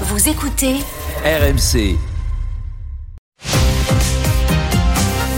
[0.00, 0.74] Vous écoutez
[1.24, 1.96] RMC.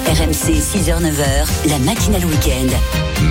[0.06, 2.74] RMC 6h-9h, la matinale week-end.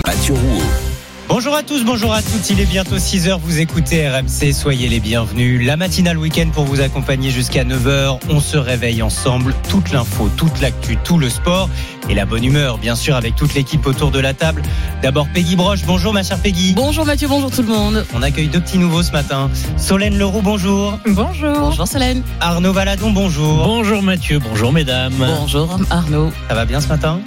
[0.06, 0.85] Mathieu Rouault.
[1.28, 2.48] Bonjour à tous, bonjour à toutes.
[2.50, 3.40] Il est bientôt 6h.
[3.42, 4.52] Vous écoutez RMC.
[4.52, 5.66] Soyez les bienvenus.
[5.66, 8.20] La matinale week-end pour vous accompagner jusqu'à 9h.
[8.30, 9.52] On se réveille ensemble.
[9.68, 11.68] Toute l'info, toute l'actu, tout le sport
[12.08, 14.62] et la bonne humeur, bien sûr, avec toute l'équipe autour de la table.
[15.02, 15.82] D'abord, Peggy Broche.
[15.84, 16.72] Bonjour, ma chère Peggy.
[16.74, 18.06] Bonjour Mathieu, bonjour tout le monde.
[18.14, 19.50] On accueille deux petits nouveaux ce matin.
[19.76, 20.96] Solène Leroux, bonjour.
[21.06, 21.58] Bonjour.
[21.58, 22.22] Bonjour Solène.
[22.40, 23.64] Arnaud Valadon, bonjour.
[23.66, 25.12] Bonjour Mathieu, bonjour mesdames.
[25.18, 26.30] Bonjour Arnaud.
[26.48, 27.18] Ça va bien ce matin?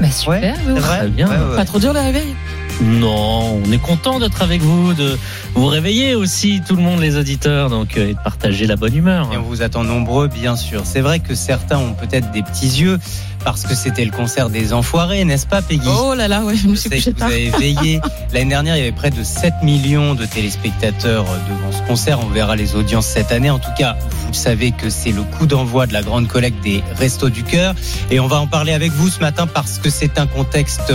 [0.00, 0.78] Bah super, Ouais, oui.
[0.80, 1.08] vrai?
[1.08, 1.28] Bien.
[1.28, 1.56] Ouais, ouais, ouais.
[1.56, 2.34] Pas trop dur le réveil?
[2.80, 5.18] Non, on est content d'être avec vous, de
[5.54, 8.94] vous réveiller aussi, tout le monde, les auditeurs, donc euh, et de partager la bonne
[8.94, 9.30] humeur.
[9.32, 10.82] Et on vous attend nombreux, bien sûr.
[10.84, 12.98] C'est vrai que certains ont peut-être des petits yeux
[13.44, 15.88] parce que c'était le concert des Enfoirés, n'est-ce pas, Peggy?
[15.88, 18.00] Oh là là, ouais, je me Je suis sais couché que vous avez veillé.
[18.32, 22.18] L'année dernière, il y avait près de 7 millions de téléspectateurs devant ce concert.
[22.20, 23.48] On verra les audiences cette année.
[23.48, 23.96] En tout cas,
[24.26, 27.74] vous savez que c'est le coup d'envoi de la grande collecte des Restos du Cœur.
[28.10, 30.92] Et on va en parler avec vous ce matin parce que c'est un contexte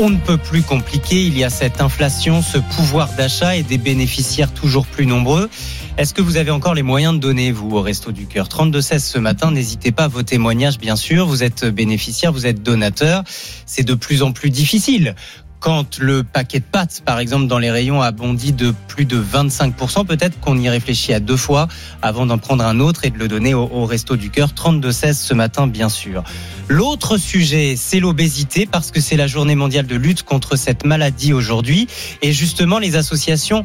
[0.00, 1.26] on ne peut plus compliqué.
[1.26, 5.50] Il y a cette inflation, ce pouvoir d'achat et des bénéficiaires toujours plus nombreux.
[5.98, 8.48] Est-ce que vous avez encore les moyens de donner, vous, au Resto du Cœur?
[8.48, 11.26] 32-16 ce matin, n'hésitez pas à vos témoignages, bien sûr.
[11.26, 13.24] Vous êtes bénéficiaire, vous êtes donateur.
[13.66, 15.14] C'est de plus en plus difficile.
[15.60, 19.22] Quand le paquet de pâtes, par exemple, dans les rayons a bondi de plus de
[19.22, 21.68] 25%, peut-être qu'on y réfléchit à deux fois
[22.00, 24.48] avant d'en prendre un autre et de le donner au, Resto du Cœur.
[24.56, 26.24] 32-16 ce matin, bien sûr.
[26.68, 31.34] L'autre sujet, c'est l'obésité, parce que c'est la journée mondiale de lutte contre cette maladie
[31.34, 31.88] aujourd'hui.
[32.22, 33.62] Et justement, les associations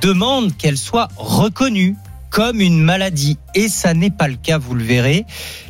[0.00, 1.96] demandent qu'elle soit reconnue
[2.30, 3.38] comme une maladie.
[3.54, 5.24] Et ça n'est pas le cas, vous le verrez.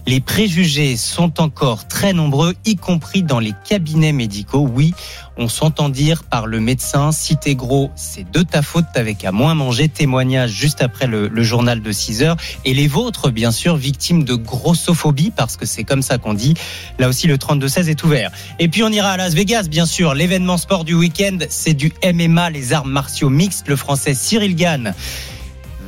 [0.06, 4.66] Les préjugés sont encore très nombreux, y compris dans les cabinets médicaux.
[4.72, 4.94] Oui,
[5.36, 9.32] on s'entend dire par le médecin, si t'es gros, c'est de ta faute, t'avais qu'à
[9.32, 9.88] moins manger.
[9.88, 12.36] Témoignage juste après le, journal de 6 heures.
[12.64, 16.54] Et les vôtres, bien sûr, victimes de grossophobie, parce que c'est comme ça qu'on dit.
[16.98, 18.30] Là aussi, le 32-16 est ouvert.
[18.58, 20.14] Et puis on ira à Las Vegas, bien sûr.
[20.14, 23.68] L'événement sport du week-end, c'est du MMA, les arts martiaux mixtes.
[23.68, 24.94] Le français Cyril Gann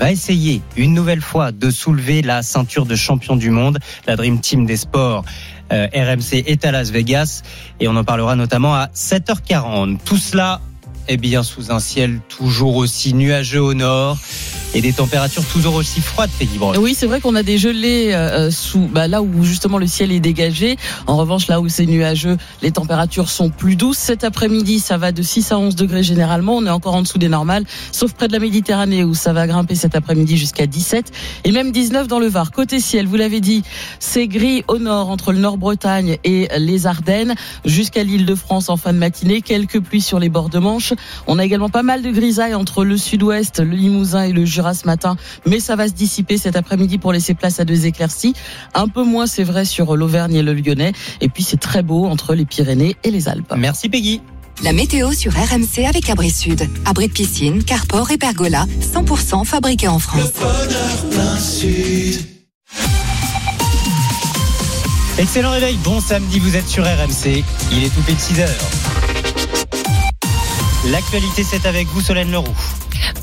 [0.00, 3.78] va essayer une nouvelle fois de soulever la ceinture de champion du monde.
[4.06, 5.26] La Dream Team des sports
[5.72, 7.42] euh, RMC est à Las Vegas
[7.80, 9.98] et on en parlera notamment à 7h40.
[10.02, 10.62] Tout cela
[11.10, 14.16] est bien sous un ciel toujours aussi nuageux au nord
[14.74, 16.58] et des températures toujours aussi froides, Peggy.
[16.78, 20.12] Oui, c'est vrai qu'on a des gelées euh, sous bah, là où justement le ciel
[20.12, 20.76] est dégagé.
[21.08, 23.98] En revanche, là où c'est nuageux, les températures sont plus douces.
[23.98, 26.56] Cet après-midi, ça va de 6 à 11 degrés généralement.
[26.56, 29.48] On est encore en dessous des normales, sauf près de la Méditerranée où ça va
[29.48, 31.10] grimper cet après-midi jusqu'à 17
[31.44, 32.52] et même 19 dans le Var.
[32.52, 33.64] Côté ciel, vous l'avez dit,
[33.98, 37.34] c'est gris au nord entre le Nord-Bretagne et les Ardennes
[37.64, 39.40] jusqu'à l'île de France en fin de matinée.
[39.40, 40.92] Quelques pluies sur les bords de Manche.
[41.26, 44.74] On a également pas mal de grisailles entre le sud-ouest, le Limousin et le Jura
[44.74, 45.16] ce matin,
[45.46, 48.34] mais ça va se dissiper cet après-midi pour laisser place à deux éclaircies.
[48.74, 50.92] Un peu moins, c'est vrai, sur l'Auvergne et le Lyonnais.
[51.20, 53.54] Et puis c'est très beau entre les Pyrénées et les Alpes.
[53.56, 54.20] Merci Peggy.
[54.62, 56.68] La météo sur RMC avec Abri Sud.
[56.84, 60.32] Abri de piscine, carport et pergola, 100% fabriqué en France.
[65.18, 67.42] Excellent réveil, bon samedi, vous êtes sur RMC.
[67.72, 68.79] Il est tout pile 6 heures.
[70.86, 72.56] L'actualité, c'est avec vous, Solène Leroux.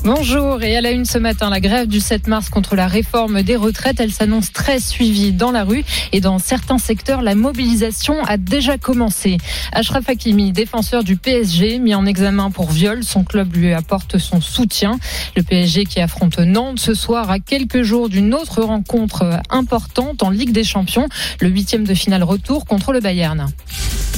[0.04, 3.42] Bonjour et à la une ce matin, la grève du 7 mars contre la réforme
[3.42, 8.22] des retraites, elle s'annonce très suivie dans la rue et dans certains secteurs, la mobilisation
[8.24, 9.38] a déjà commencé.
[9.72, 14.40] Ashraf Hakimi, défenseur du PSG, mis en examen pour viol, son club lui apporte son
[14.40, 14.98] soutien.
[15.36, 20.30] Le PSG qui affronte Nantes ce soir à quelques jours d'une autre rencontre importante en
[20.30, 21.08] Ligue des Champions,
[21.40, 23.48] le huitième de finale retour contre le Bayern.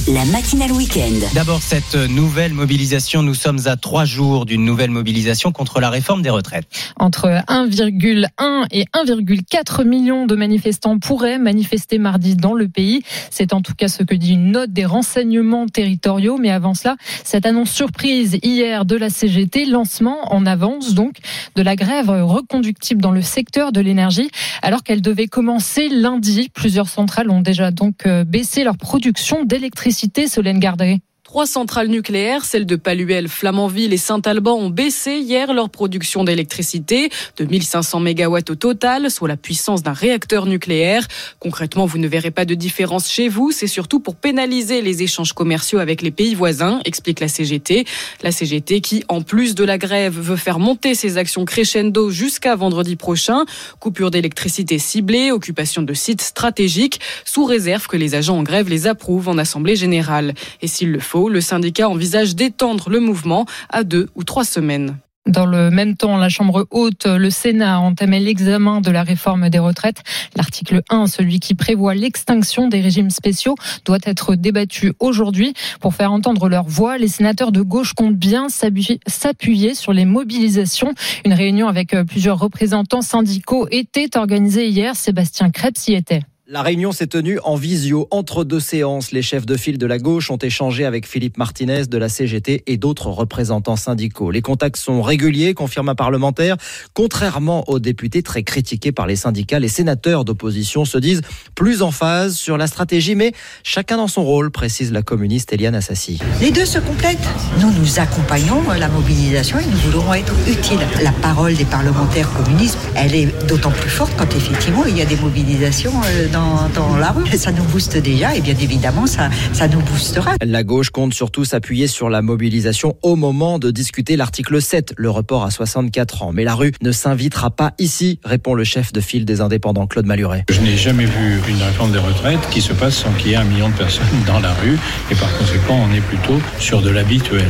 [0.07, 1.27] La matinale week-end.
[1.35, 6.21] D'abord, cette nouvelle mobilisation, nous sommes à trois jours d'une nouvelle mobilisation contre la réforme
[6.21, 6.67] des retraites.
[6.97, 13.01] Entre 1,1 et 1,4 millions de manifestants pourraient manifester mardi dans le pays.
[13.29, 16.37] C'est en tout cas ce que dit une note des renseignements territoriaux.
[16.37, 21.17] Mais avant cela, cette annonce surprise hier de la CGT, lancement en avance donc
[21.55, 24.29] de la grève reconductible dans le secteur de l'énergie,
[24.61, 26.49] alors qu'elle devait commencer lundi.
[26.53, 30.27] Plusieurs centrales ont déjà donc euh, baissé leur production d'électricité.
[30.27, 31.01] Solène Garderet.
[31.31, 37.09] Trois centrales nucléaires, celles de Paluel, Flamanville et Saint-Alban, ont baissé hier leur production d'électricité
[37.37, 41.07] de 1500 mégawatts au total, soit la puissance d'un réacteur nucléaire.
[41.39, 43.51] Concrètement, vous ne verrez pas de différence chez vous.
[43.51, 47.85] C'est surtout pour pénaliser les échanges commerciaux avec les pays voisins, explique la CGT.
[48.23, 52.57] La CGT qui, en plus de la grève, veut faire monter ses actions crescendo jusqu'à
[52.57, 53.45] vendredi prochain.
[53.79, 58.85] Coupure d'électricité ciblée, occupation de sites stratégiques, sous réserve que les agents en grève les
[58.85, 60.33] approuvent en Assemblée générale.
[60.61, 64.97] Et s'il le faut, le syndicat envisage d'étendre le mouvement à deux ou trois semaines.
[65.27, 69.49] Dans le même temps, la Chambre haute, le Sénat a entamé l'examen de la réforme
[69.49, 70.01] des retraites.
[70.35, 75.53] L'article 1, celui qui prévoit l'extinction des régimes spéciaux, doit être débattu aujourd'hui.
[75.79, 80.93] Pour faire entendre leur voix, les sénateurs de gauche comptent bien s'appuyer sur les mobilisations.
[81.23, 84.95] Une réunion avec plusieurs représentants syndicaux était organisée hier.
[84.95, 86.23] Sébastien Krebs y était.
[86.53, 89.13] La réunion s'est tenue en visio entre deux séances.
[89.13, 92.63] Les chefs de file de la gauche ont échangé avec Philippe Martinez de la CGT
[92.67, 94.31] et d'autres représentants syndicaux.
[94.31, 96.57] Les contacts sont réguliers, confirme un parlementaire.
[96.93, 101.21] Contrairement aux députés très critiqués par les syndicats, les sénateurs d'opposition se disent
[101.55, 103.31] plus en phase sur la stratégie, mais
[103.63, 106.19] chacun dans son rôle, précise la communiste Eliane Assassi.
[106.41, 107.29] Les deux se complètent.
[107.61, 110.85] Nous, nous accompagnons la mobilisation et nous voulons être utiles.
[111.01, 115.05] La parole des parlementaires communistes, elle est d'autant plus forte quand effectivement il y a
[115.05, 117.25] des mobilisations euh, dans dans, la rue.
[117.37, 120.35] Ça nous booste déjà et bien évidemment, ça, ça nous boostera.
[120.43, 125.09] La gauche compte surtout s'appuyer sur la mobilisation au moment de discuter l'article 7, le
[125.09, 126.31] report à 64 ans.
[126.33, 130.05] Mais la rue ne s'invitera pas ici, répond le chef de file des indépendants, Claude
[130.05, 130.45] Maluret.
[130.49, 133.37] Je n'ai jamais vu une réforme des retraites qui se passe sans qu'il y ait
[133.37, 134.77] un million de personnes dans la rue
[135.09, 137.49] et par conséquent, on est plutôt sur de l'habituel.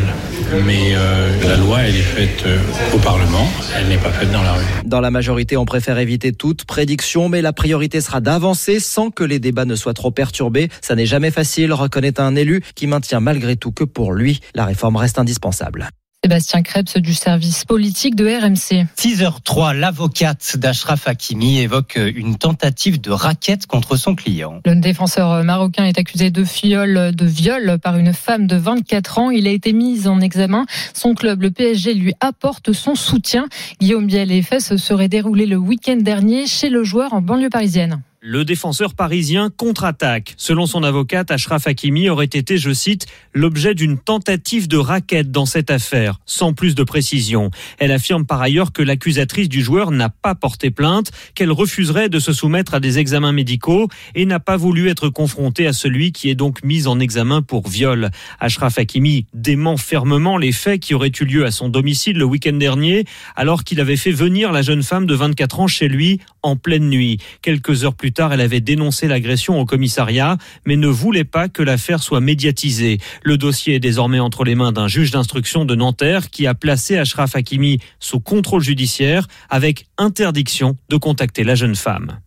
[0.66, 2.58] Mais euh, la loi, elle est faite euh,
[2.94, 3.48] au Parlement,
[3.78, 4.66] elle n'est pas faite dans la rue.
[4.84, 9.24] Dans la majorité, on préfère éviter toute prédiction, mais la priorité sera d'avancer sans que
[9.24, 10.70] les débats ne soient trop perturbés.
[10.82, 14.66] Ça n'est jamais facile, reconnaît un élu qui maintient malgré tout que pour lui, la
[14.66, 15.90] réforme reste indispensable.
[16.24, 18.86] Sébastien Krebs du service politique de RMC.
[18.96, 24.62] 6h03, l'avocate d'Ashraf Hakimi évoque une tentative de raquette contre son client.
[24.64, 29.32] Le défenseur marocain est accusé de viol, de viol par une femme de 24 ans.
[29.32, 30.68] Il a été mis en examen.
[30.94, 33.48] Son club, le PSG, lui apporte son soutien.
[33.80, 38.04] Guillaume Biel et se seraient déroulés le week-end dernier chez le joueur en banlieue parisienne.
[38.24, 40.36] Le défenseur parisien contre-attaque.
[40.38, 45.48] Selon son avocate, Ashraf Hakimi aurait été, je cite, l'objet d'une tentative de raquette dans
[45.48, 47.50] cette affaire, sans plus de précision.
[47.80, 52.20] Elle affirme par ailleurs que l'accusatrice du joueur n'a pas porté plainte, qu'elle refuserait de
[52.20, 56.30] se soumettre à des examens médicaux et n'a pas voulu être confrontée à celui qui
[56.30, 58.12] est donc mis en examen pour viol.
[58.40, 62.54] Ashraf Hakimi dément fermement les faits qui auraient eu lieu à son domicile le week-end
[62.54, 66.56] dernier, alors qu'il avait fait venir la jeune femme de 24 ans chez lui en
[66.56, 67.18] pleine nuit.
[67.42, 71.64] Quelques heures plus tard, elle avait dénoncé l'agression au commissariat, mais ne voulait pas que
[71.64, 73.00] l'affaire soit médiatisée.
[73.24, 76.98] Le dossier est désormais entre les mains d'un juge d'instruction de Nanterre qui a placé
[76.98, 82.20] Ashraf Hakimi sous contrôle judiciaire avec interdiction de contacter la jeune femme.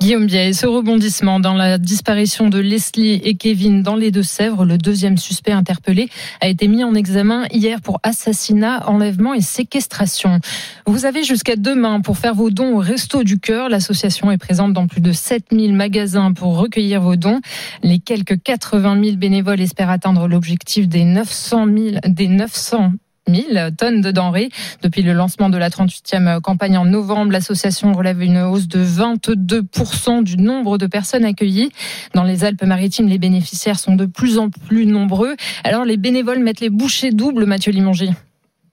[0.00, 4.78] Guillaume Biet, ce rebondissement dans la disparition de Leslie et Kevin dans les Deux-Sèvres, le
[4.78, 6.08] deuxième suspect interpellé
[6.40, 10.38] a été mis en examen hier pour assassinat, enlèvement et séquestration.
[10.86, 13.68] Vous avez jusqu'à demain pour faire vos dons au Resto du Cœur.
[13.68, 17.40] L'association est présente dans plus de 7000 magasins pour recueillir vos dons.
[17.82, 22.92] Les quelques 80 000 bénévoles espèrent atteindre l'objectif des 900 000, des 900
[23.28, 24.48] 000 tonnes de denrées.
[24.82, 30.22] Depuis le lancement de la 38e campagne en novembre, l'association relève une hausse de 22%
[30.22, 31.70] du nombre de personnes accueillies.
[32.14, 35.36] Dans les Alpes-Maritimes, les bénéficiaires sont de plus en plus nombreux.
[35.64, 38.10] Alors les bénévoles mettent les bouchées doubles, Mathieu Limanger.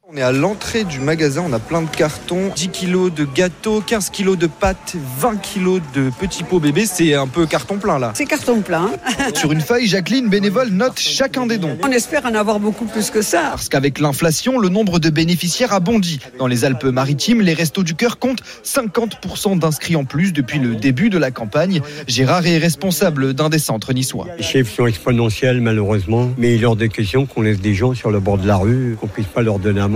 [0.08, 3.82] On est à l'entrée du magasin, on a plein de cartons, 10 kilos de gâteaux,
[3.82, 7.98] 15 kilos de pâtes, 20 kilos de petits pots bébés, c'est un peu carton plein
[7.98, 8.12] là.
[8.14, 8.92] C'est carton plein.
[9.34, 11.76] Sur une feuille, Jacqueline, bénévole, note chacun des dons.
[11.82, 13.42] On espère en avoir beaucoup plus que ça.
[13.50, 16.20] Parce qu'avec l'inflation, le nombre de bénéficiaires a bondi.
[16.38, 21.10] Dans les Alpes-Maritimes, les Restos du Cœur comptent 50% d'inscrits en plus depuis le début
[21.10, 21.82] de la campagne.
[22.08, 24.28] Gérard est responsable d'un des centres niçois.
[24.38, 27.96] Les chiffres sont exponentiels malheureusement, mais il est hors de question qu'on laisse des gens
[27.96, 29.96] sur le bord de la rue, qu'on puisse pas leur donner un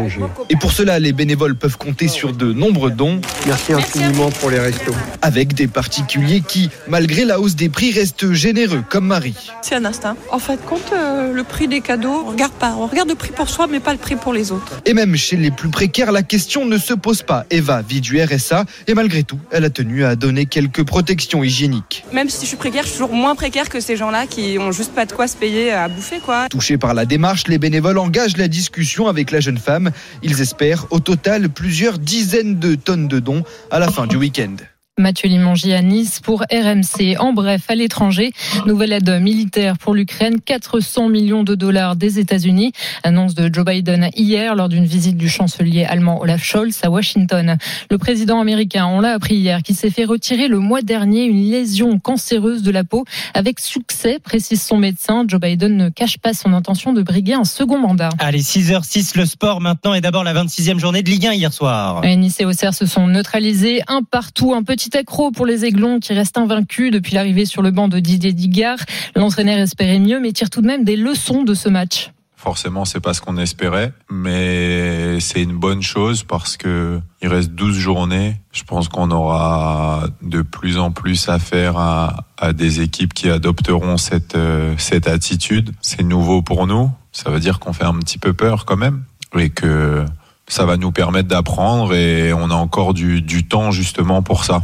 [0.49, 3.21] et pour cela, les bénévoles peuvent compter sur de nombreux dons.
[3.45, 4.95] Merci infiniment pour les restos.
[5.21, 9.49] Avec des particuliers qui, malgré la hausse des prix, restent généreux, comme Marie.
[9.61, 10.15] C'est un instinct.
[10.31, 12.75] En fait, compte euh, le prix des cadeaux, on regarde pas.
[12.77, 14.81] On regarde le prix pour soi, mais pas le prix pour les autres.
[14.85, 17.45] Et même chez les plus précaires, la question ne se pose pas.
[17.49, 22.03] Eva vit du RSA et malgré tout, elle a tenu à donner quelques protections hygiéniques.
[22.13, 24.71] Même si je suis précaire, je suis toujours moins précaire que ces gens-là qui ont
[24.71, 26.47] juste pas de quoi se payer à bouffer, quoi.
[26.49, 29.88] Touchés par la démarche, les bénévoles engagent la discussion avec la jeune femme.
[30.23, 34.55] Ils espèrent au total plusieurs dizaines de tonnes de dons à la fin du week-end.
[34.99, 37.15] Mathieu Limangi à Nice pour RMC.
[37.19, 38.33] En bref, à l'étranger,
[38.65, 42.73] nouvelle aide militaire pour l'Ukraine, 400 millions de dollars des États-Unis.
[43.03, 47.57] Annonce de Joe Biden hier lors d'une visite du chancelier allemand Olaf Scholz à Washington.
[47.89, 51.49] Le président américain, on l'a appris hier, qui s'est fait retirer le mois dernier une
[51.49, 55.23] lésion cancéreuse de la peau avec succès, précise son médecin.
[55.25, 58.09] Joe Biden ne cache pas son intention de briguer un second mandat.
[58.19, 62.01] Allez, 6h06 le sport maintenant et d'abord la 26e journée de Ligue 1 hier soir.
[62.03, 66.13] nice et Auxerre se sont neutralisés un partout, un petit accro pour les Aiglons qui
[66.13, 68.79] restent invaincus depuis l'arrivée sur le banc de Didier Digard.
[69.15, 73.01] L'entraîneur espérait mieux mais tire tout de même des leçons de ce match Forcément, c'est
[73.01, 78.39] pas ce qu'on espérait, mais c'est une bonne chose parce que il reste 12 journées.
[78.53, 83.97] Je pense qu'on aura de plus en plus affaire à, à des équipes qui adopteront
[83.97, 85.73] cette, euh, cette attitude.
[85.81, 86.89] C'est nouveau pour nous.
[87.11, 89.03] Ça veut dire qu'on fait un petit peu peur quand même
[89.37, 90.05] et que
[90.47, 94.63] ça va nous permettre d'apprendre et on a encore du, du temps justement pour ça.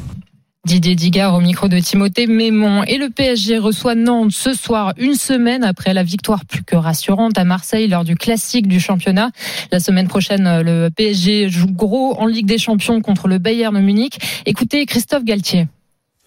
[0.66, 2.84] Didier Digard au micro de Timothée Mémon.
[2.84, 7.38] Et le PSG reçoit Nantes ce soir, une semaine après la victoire plus que rassurante
[7.38, 9.30] à Marseille lors du classique du championnat.
[9.72, 14.18] La semaine prochaine, le PSG joue gros en Ligue des Champions contre le Bayern Munich.
[14.48, 15.68] Écoutez Christophe Galtier.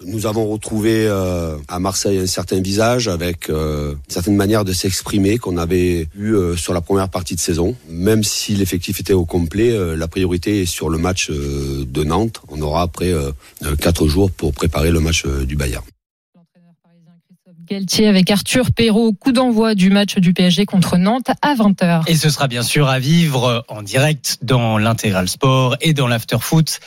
[0.06, 4.72] Nous avons retrouvé euh, à Marseille un certain visage avec euh, une certaine manière de
[4.72, 7.74] s'exprimer qu'on avait eu euh, sur la première partie de saison.
[7.88, 12.04] Même si l'effectif était au complet, euh, la priorité est sur le match euh, de
[12.04, 12.40] Nantes.
[12.48, 13.32] On aura après euh,
[13.80, 15.84] quatre jours pour préparer le match euh, du Bayern.
[17.68, 22.04] Galtier avec Arthur Perrault, coup d'envoi du match du PSG contre Nantes à 20h.
[22.06, 26.38] Et ce sera bien sûr à vivre en direct dans l'intégral sport et dans l'after
[26.40, 26.78] foot.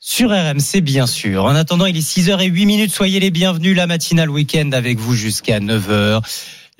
[0.00, 1.44] Sur RMC, bien sûr.
[1.44, 2.92] En attendant, il est 6h08 minutes.
[2.92, 3.76] Soyez les bienvenus.
[3.76, 6.22] La matinale week-end avec vous jusqu'à 9h.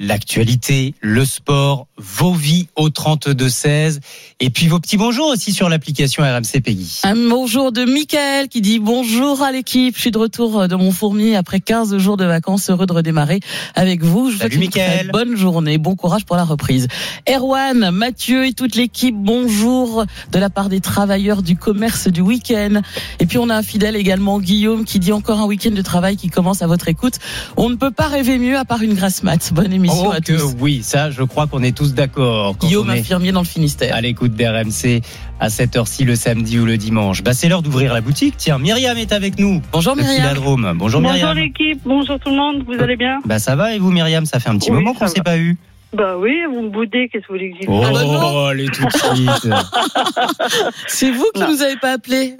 [0.00, 3.98] L'actualité, le sport, vos vies au 32-16.
[4.38, 7.00] Et puis vos petits bonjours aussi sur l'application RMC Peggy.
[7.02, 9.96] Un bonjour de Mickaël qui dit bonjour à l'équipe.
[9.96, 12.70] Je suis de retour de mon fourmi après 15 jours de vacances.
[12.70, 13.40] Heureux de redémarrer
[13.74, 14.30] avec vous.
[14.30, 15.78] Je vous souhaite Salut, une bonne journée.
[15.78, 16.86] Bon courage pour la reprise.
[17.28, 22.82] Erwan, Mathieu et toute l'équipe, bonjour de la part des travailleurs du commerce du week-end.
[23.18, 26.16] Et puis on a un fidèle également, Guillaume, qui dit encore un week-end de travail
[26.16, 27.14] qui commence à votre écoute.
[27.56, 29.52] On ne peut pas rêver mieux à part une grasse mat.
[29.52, 30.54] Bonne émission Oh à que tous.
[30.60, 32.56] oui, ça, je crois qu'on est tous d'accord.
[32.56, 33.94] Guillaume, est infirmier dans le Finistère.
[33.94, 35.00] à l'écoute d'RMC
[35.40, 37.22] à cette heure-ci le samedi ou le dimanche.
[37.22, 38.34] Bah, c'est l'heure d'ouvrir la boutique.
[38.36, 39.62] Tiens, Myriam est avec nous.
[39.72, 40.34] Bonjour Myriam.
[40.34, 41.36] Bonjour, Bonjour Myriam.
[41.36, 44.40] l'équipe, bonjour tout le monde, vous allez bien Bah ça va et vous Myriam, ça
[44.40, 45.10] fait un petit Oui, moment qu'on va.
[45.10, 45.56] s'est pas eu.
[45.94, 47.68] Bah oui, vous me boudez, qu'est-ce que vous voulez que j'y dise?
[47.70, 49.48] Oh, Ah bah allez tout de suite.
[50.86, 51.50] C'est vous qui Non.
[51.50, 52.34] nous avez pas appelé.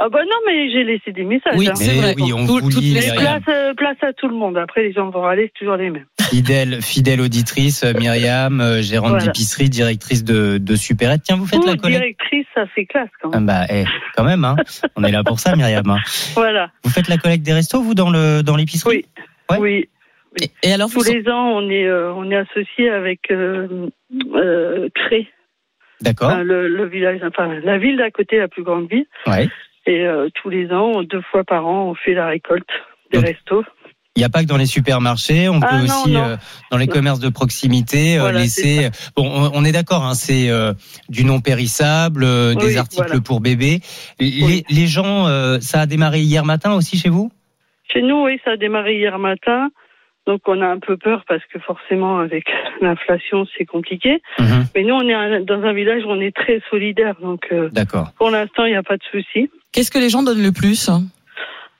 [0.00, 1.54] Ah bah non, mais j'ai laissé des messages.
[1.56, 1.74] Oui, hein.
[1.74, 2.14] c'est Mais vrai.
[2.18, 4.56] oui, on Tout- vous lit, les place, euh, place à tout le monde.
[4.56, 6.04] Après, les gens vont râler, c'est toujours les mêmes.
[6.30, 9.24] Fidèle, fidèle auditrice, euh, Myriam, euh, gérante Voilà.
[9.26, 11.22] d'épicerie, directrice de, de Supérette.
[11.24, 12.00] Tiens, vous faites Ouh, la collecte.
[12.00, 13.46] directrice, ça fait classe quand Ah même.
[13.46, 14.54] bah, eh, quand même, hein.
[14.94, 15.88] On est là pour ça, Myriam.
[15.90, 15.98] hein.
[16.34, 16.70] Voilà.
[16.84, 19.04] Vous faites la collecte des restos, vous, dans le dans l'épicerie Oui.
[19.50, 19.58] Ouais.
[19.58, 19.88] Oui.
[20.40, 23.88] Et, et alors, Tous les ans, on est, euh, on est associé avec euh,
[24.36, 25.26] euh, Cré,
[26.02, 26.28] D'accord.
[26.28, 29.06] enfin, le, le village, enfin la ville d'à côté, la plus grande ville.
[29.26, 29.48] Ouais.
[29.88, 32.68] Et euh, tous les ans, deux fois par an, on fait la récolte
[33.10, 33.64] des Donc, restos.
[34.16, 36.24] Il n'y a pas que dans les supermarchés, on Ah, peut non, aussi non.
[36.24, 36.36] euh,
[36.70, 38.90] dans les commerces de proximité euh, Voilà, laisser.
[39.16, 40.74] Bon, on, on est d'accord, hein, c'est euh,
[41.08, 42.26] du non périssable,
[42.56, 43.20] des articles voilà.
[43.22, 43.80] pour bébés.
[44.20, 44.64] Les, Oui.
[44.68, 45.24] les gens,
[45.60, 47.30] ça a démarré hier matin aussi chez vous?
[47.90, 49.70] Chez nous, oui, ça a démarré hier matin.
[50.28, 52.44] Donc on a un peu peur parce que forcément avec
[52.82, 54.20] l'inflation c'est compliqué.
[54.38, 54.66] Mhm.
[54.74, 58.12] Mais nous on est dans un village où on est très solidaire donc euh, D'accord.
[58.18, 59.50] pour l'instant il n'y a pas de souci.
[59.72, 60.90] Qu'est-ce que les gens donnent le plus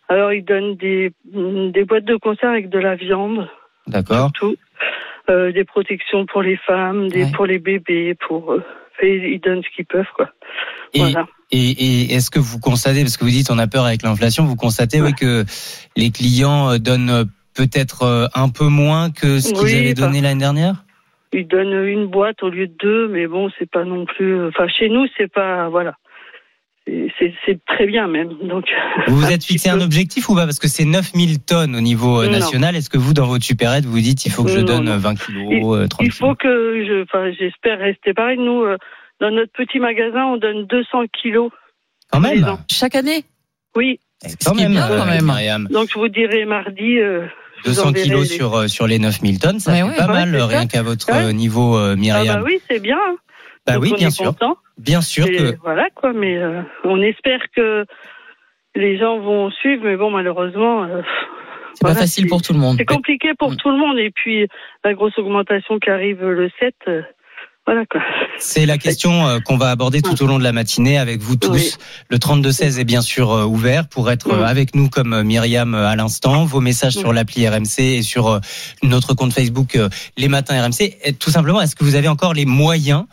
[0.09, 3.51] Alors ils donnent des, des boîtes de conserve avec de la viande,
[3.87, 4.33] D'accord.
[4.33, 4.57] tout,
[5.29, 7.33] euh, des protections pour les femmes, des Ouais.
[7.35, 8.65] pour les bébés, pour euh,
[9.03, 10.31] et ils donnent ce qu'ils peuvent quoi.
[10.95, 11.27] Et, Voilà.
[11.51, 14.45] et, et est-ce que vous constatez, parce que vous dites on a peur avec l'inflation,
[14.45, 15.45] vous constatez oui, que
[15.97, 17.29] les clients donnent
[17.59, 20.29] peut-être euh, un peu moins que ce qu'ils Oui, avaient donné bah.
[20.29, 20.85] l'année dernière?
[21.33, 24.47] Ils donnent une boîte au lieu de deux, mais bon c'est pas non plus.
[24.47, 25.95] Enfin chez nous c'est pas voilà.
[27.19, 27.35] C'est-
[27.67, 28.31] très bien même.
[28.45, 28.65] Donc
[29.09, 30.45] Vous vous êtes fixé un objectif ou pas?
[30.45, 32.33] Parce que c'est 9000 tonnes au niveau euh, Non.
[32.33, 32.75] national.
[32.77, 34.85] Est-ce que vous, dans votre supérette, vous vous dites il faut que je Non, donne
[34.85, 34.93] non.
[34.93, 36.37] euh, 20 kilos, Il, 30 il faut kilos?
[36.41, 38.39] que je, enfin, j'espère rester pareil.
[38.39, 38.65] Nous,
[39.21, 41.51] dans notre petit magasin, on donne 200 kilos.
[42.11, 42.47] Quand même.
[42.71, 43.23] Chaque année?
[43.77, 44.01] Oui.
[44.45, 45.69] Quand qui est même, bien, quand même.
[45.71, 46.99] Donc, je vous dirai mardi.
[46.99, 47.27] euh,
[47.65, 49.97] 200 enverrai kilos les- sur, euh, sur les 9000 tonnes, ça Ouais, fait ouais.
[49.97, 51.25] pas Ouais, mal, euh, rien qu'à votre Ouais.
[51.27, 52.99] euh, niveau, euh, Ah bah oui, c'est bien.
[53.67, 54.27] Bah Donc, oui, bien sûr.
[54.27, 54.57] content.
[54.79, 55.57] Bien sûr Et que.
[55.63, 57.85] Voilà quoi, mais euh, on espère que
[58.75, 60.85] les gens vont suivre, mais bon, malheureusement.
[60.85, 61.03] euh,
[61.75, 62.77] C'est pas facile pour tout le monde.
[62.79, 63.57] C'est compliqué pour Mm.
[63.57, 63.99] tout le monde.
[63.99, 64.47] Et puis,
[64.85, 67.03] la grosse augmentation qui arrive le 7, euh,
[67.69, 68.01] voilà quoi.
[68.39, 71.37] C'est la question euh, qu'on va aborder tout au long de la matinée avec vous
[71.37, 71.51] tous.
[71.51, 71.71] Oui.
[72.09, 74.45] Le 32-16 est bien sûr euh, ouvert pour être euh, Mm.
[74.45, 76.45] avec nous comme euh, Myriam euh, à l'instant.
[76.45, 77.01] Vos messages Mm.
[77.01, 78.41] sur l'appli RMC et sur euh,
[78.83, 80.97] notre compte Facebook euh, Les Matins RMC.
[81.05, 83.05] Et tout simplement, est-ce que vous avez encore les moyens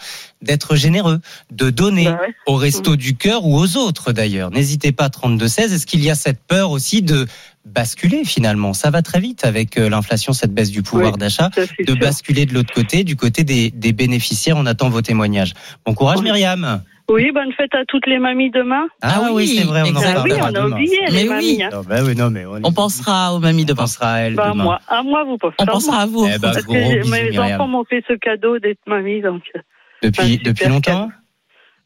[0.42, 1.20] d'être généreux,
[1.52, 2.34] de donner Bah ouais.
[2.46, 4.52] au resto du cœur ou aux autres d'ailleurs?
[4.52, 5.74] N'hésitez pas 32-16.
[5.74, 7.26] Est-ce qu'il y a cette peur aussi de
[7.66, 8.74] basculer finalement.
[8.74, 11.98] Ça va très vite avec euh, l'inflation, cette baisse du pouvoir Oui, d'achat, de sûr.
[11.98, 14.56] basculer de l'autre côté, du côté des, des bénéficiaires.
[14.58, 15.54] On attend vos témoignages.
[15.86, 16.82] Bon courage Myriam.
[17.08, 18.86] Oui, bonne fête à toutes les mamies demain.
[19.04, 20.76] Ah, oui, c'est vrai, on en reparlera Oui, on a demain.
[20.76, 21.46] oublié les Mais mamies.
[21.58, 21.64] oui.
[21.64, 21.70] hein.
[21.72, 23.84] Non, bah oui, non, mais on, On pensera aux mamies demain.
[23.84, 24.64] pensera à Bah, demain.
[24.64, 26.26] moi, à moi, vous pensez On pensera à vous.
[26.26, 27.62] Eh ben, Parce que mes Myriam.
[27.62, 29.60] enfants m'ont fait ce cadeau d'être mamie, donc euh,
[30.02, 31.12] Depuis, super depuis longtemps?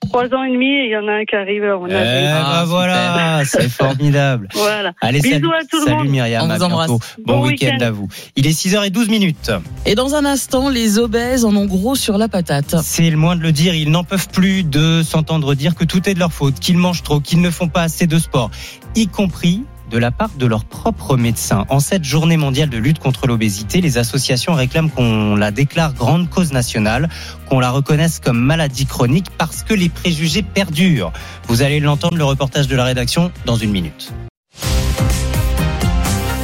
[0.08, 1.94] Trois ans et demi, et il y en a un qui arrive à mon Eh
[1.94, 2.08] âge.
[2.24, 4.48] ben Ah, voilà, c'est formidable.
[4.54, 4.94] Voilà.
[5.02, 6.08] Allez, Bisous salut, à tout le salut monde.
[6.10, 6.88] Myriam, On à vous embrasse.
[6.88, 7.04] bientôt.
[7.26, 7.86] Bon, Bon week-end week-end.
[7.86, 8.08] à vous.
[8.36, 9.52] Il est 6h12 minutes.
[9.86, 12.76] Et dans un instant, les obèses en ont gros sur la patate.
[12.82, 16.08] C'est le moins de le dire, ils n'en peuvent plus de s'entendre dire que tout
[16.10, 18.50] est de leur faute, qu'ils mangent trop, qu'ils ne font pas assez de sport,
[18.96, 21.66] y compris de la part de leurs propres médecins.
[21.70, 26.30] En cette journée mondiale de lutte contre l'obésité, les associations réclament qu'on la déclare grande
[26.30, 27.10] cause nationale,
[27.48, 31.12] qu'on la reconnaisse comme maladie chronique parce que les préjugés perdurent.
[31.48, 34.14] Vous allez l'entendre, le reportage de la rédaction, dans une minute.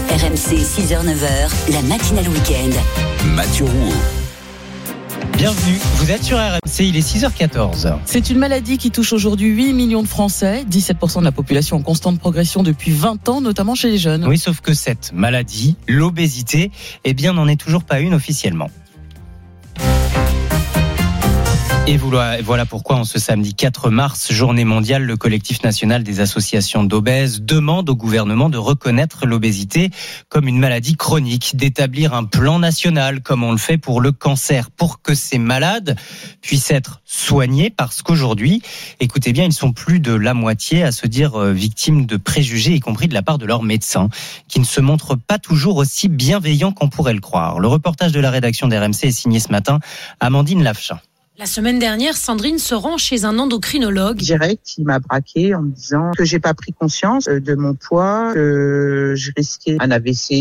[0.10, 2.72] RMC 6h-9h, la matinale week-end.
[3.36, 4.25] Mathieu Rouault.
[5.34, 7.98] Bienvenue, vous êtes sur RMC, il est 6h14.
[8.06, 11.82] C'est une maladie qui touche aujourd'hui 8 millions de Français, 17% de la population en
[11.82, 14.26] constante progression depuis 20 ans, notamment chez les jeunes.
[14.26, 16.72] Oui, sauf que cette maladie, l'obésité,
[17.04, 18.70] eh bien, n'en est toujours pas une officiellement.
[21.88, 26.84] Et voilà pourquoi, en ce samedi 4 mars, journée mondiale, le collectif national des associations
[26.84, 29.92] d'obèses demande au gouvernement de reconnaître l'obésité
[30.28, 34.72] comme une maladie chronique, d'établir un plan national comme on le fait pour le cancer,
[34.72, 35.96] pour que ces malades
[36.42, 38.64] puissent être soignés parce qu'aujourd'hui,
[39.00, 42.74] écoutez bien, ils sont plus de la moitié à se dire euh, victimes de préjugés,
[42.74, 44.10] y compris de la part de leurs médecins,
[44.48, 47.60] qui ne se montrent pas toujours aussi bienveillants qu'on pourrait le croire.
[47.60, 49.80] Le reportage de la rédaction d'RMC est signé ce matin,
[50.20, 51.00] Amandine Lafchin.
[51.38, 54.16] La semaine dernière, Sandrine se rend chez un endocrinologue.
[54.16, 57.74] direct qui m'a braqué en me disant que j'ai pas pris conscience euh, de mon
[57.74, 60.32] poids, que je risquais un AVC,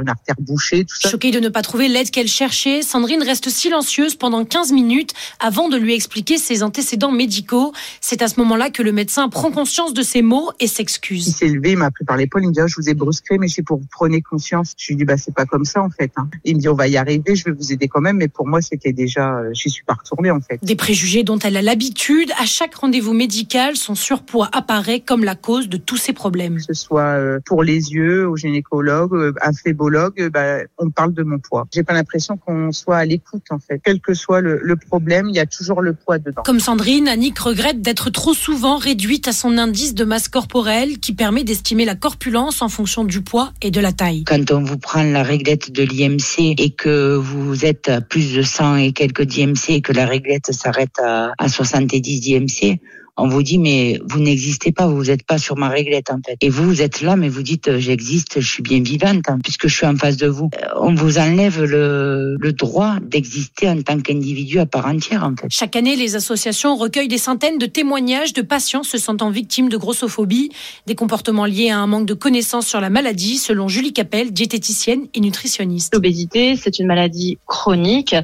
[0.00, 1.10] une artère bouchée, tout ça.
[1.10, 5.68] Choquée de ne pas trouver l'aide qu'elle cherchait, Sandrine reste silencieuse pendant 15 minutes avant
[5.68, 7.72] de lui expliquer ses antécédents médicaux.
[8.00, 11.34] C'est à ce moment-là que le médecin prend conscience de ses mots et Il s'excuse.
[11.34, 13.38] s'est levé, il m'a pris par l'épaule, il me dit oh, je vous ai brusqué,
[13.38, 14.74] mais c'est pour vous preniez conscience.
[14.78, 16.12] Je lui dis bah c'est pas comme ça en fait.
[16.16, 16.28] hein.
[16.44, 18.46] Il me dit on va y arriver, je vais vous aider quand même, mais pour
[18.46, 20.58] moi c'était déjà, euh, j'y suis pas retournée en fait.
[20.62, 25.34] Des préjugés dont elle a l'habitude, à chaque rendez-vous médical, son surpoids apparaît comme la
[25.34, 26.56] cause de tous ces problèmes.
[26.56, 30.90] Que ce soit euh, pour les yeux, au gynécologue, euh, un phlébologue, euh, bah, on
[30.90, 31.66] parle de mon poids.
[31.74, 33.80] J'ai pas l'impression qu'on soit à l'écoute en fait.
[33.84, 36.42] Quel que soit le, le problème, il y a toujours le poids dedans.
[36.44, 41.14] Comme Sandrine, Annick regrette d'être trop souvent réduite à son indice de masse corporelle qui
[41.14, 44.24] permet d'estimer la corpulence en fonction du poids et de la taille.
[44.24, 48.42] Quand on vous prend la réglette de l'IMC et que vous êtes à plus de
[48.42, 52.80] 100 et quelques d'IMC et que la réglette s'arrête à, à 70 d'IMC,
[53.16, 56.36] on vous dit mais vous n'existez pas, vous n'êtes pas sur ma réglette en fait.
[56.40, 59.38] Et vous, vous êtes là mais vous dites euh, j'existe, je suis bien vivante hein,
[59.42, 60.50] puisque je suis en face de vous.
[60.62, 65.34] Euh, On vous enlève le, le droit d'exister en tant qu'individu à part entière en
[65.36, 65.46] fait.
[65.50, 69.76] Chaque année, les associations recueillent des centaines de témoignages de patients se sentant victimes de
[69.76, 70.50] grossophobie,
[70.86, 75.06] des comportements liés à un manque de connaissances sur la maladie, selon Julie Capel, diététicienne
[75.14, 75.94] et nutritionniste.
[75.94, 78.14] L'obésité, c'est une maladie chronique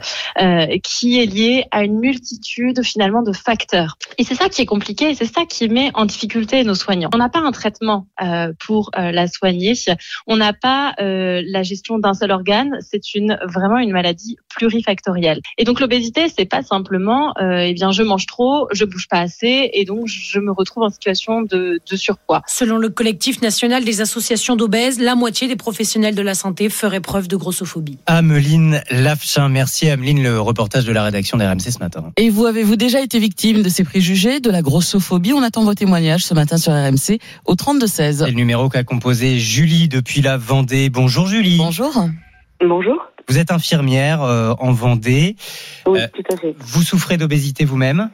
[0.41, 3.97] euh, qui est liée à une multitude finalement de facteurs.
[4.19, 7.11] Et c'est ça qui est compliqué, et c'est ça qui met en difficulté nos soignants.
[7.15, 9.75] On n'a pas un traitement euh, pour euh, la soigner,
[10.27, 15.41] on n'a pas euh, la gestion d'un seul organe, c'est une vraiment une maladie plurifactorielle.
[15.59, 19.21] Et donc l'obésité, c'est pas simplement, euh, eh bien je mange trop, je bouge pas
[19.21, 22.43] assez, et donc je me retrouve en situation de, de surpoids.
[22.47, 27.01] Selon le collectif national des associations d'obèses, la moitié des professionnels de la santé feraient
[27.01, 27.99] preuve de grossophobie.
[28.07, 32.13] Ameline Lafchin, merci Ameline, le reportage de la rédaction d'RMC ce matin.
[32.17, 35.75] Et vous, avez-vous déjà été victime de ces préjugés, de la grossophobie On attend vos
[35.75, 38.13] témoignages ce matin sur RMC au 32-16.
[38.25, 40.89] C'est le numéro qu'a composé Julie depuis la Vendée.
[40.91, 41.59] Bonjour Julie.
[41.59, 41.93] Bonjour.
[42.61, 42.97] Bonjour.
[43.29, 45.35] Vous êtes infirmière euh, en Vendée.
[45.87, 46.55] Oui, Euh, tout à fait.
[46.59, 48.11] Vous souffrez d'obésité vous-même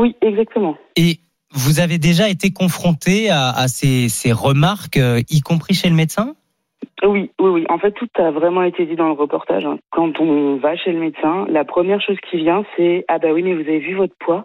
[0.00, 0.76] Oui, exactement.
[0.94, 1.18] et
[1.52, 5.94] vous avez déjà été confronté à, à ces, ces remarques, euh, y compris chez le
[5.94, 6.34] médecin
[7.02, 7.64] Oui, oui, oui.
[7.68, 9.64] En fait, tout a vraiment été dit dans le reportage.
[9.64, 9.78] hein.
[9.90, 13.42] Quand on va chez le médecin, la première chose qui vient, c'est ah bah oui,
[13.42, 14.44] mais vous avez vu votre poids.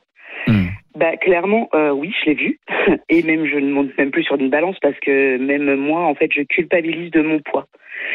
[0.95, 2.60] Bah clairement, euh, oui, je l'ai vu.
[3.10, 6.15] Et même je ne monte même plus sur une balance parce que même moi, en
[6.15, 7.67] fait, je culpabilise de mon poids.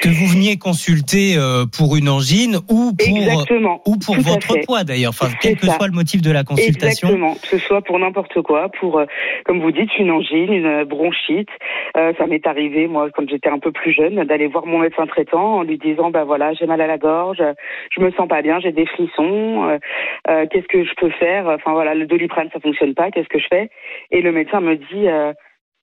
[0.02, 3.80] Que vous veniez consulter euh, pour une angine ou pour, Exactement.
[3.86, 5.76] ou pour votre poids d'ailleurs, enfin, quel que ça.
[5.76, 7.08] soit le motif de la consultation.
[7.08, 9.06] Exactement, que ce soit pour n'importe quoi, pour, euh,
[9.46, 11.48] comme vous dites, une angine, une euh, bronchite.
[11.96, 15.06] Euh, ça m'est arrivé, moi, quand j'étais un peu plus jeune, d'aller voir mon médecin
[15.06, 17.42] traitant en lui disant, bah voilà, j'ai mal à la gorge,
[17.90, 19.78] je me sens pas bien, j'ai des frissons, euh,
[20.28, 21.46] euh, qu'est-ce que je peux faire?
[21.46, 23.70] Enfin voilà, le doliprane, ça fonctionne pas, qu'est-ce que je fais?
[24.10, 25.08] Et le médecin me dit,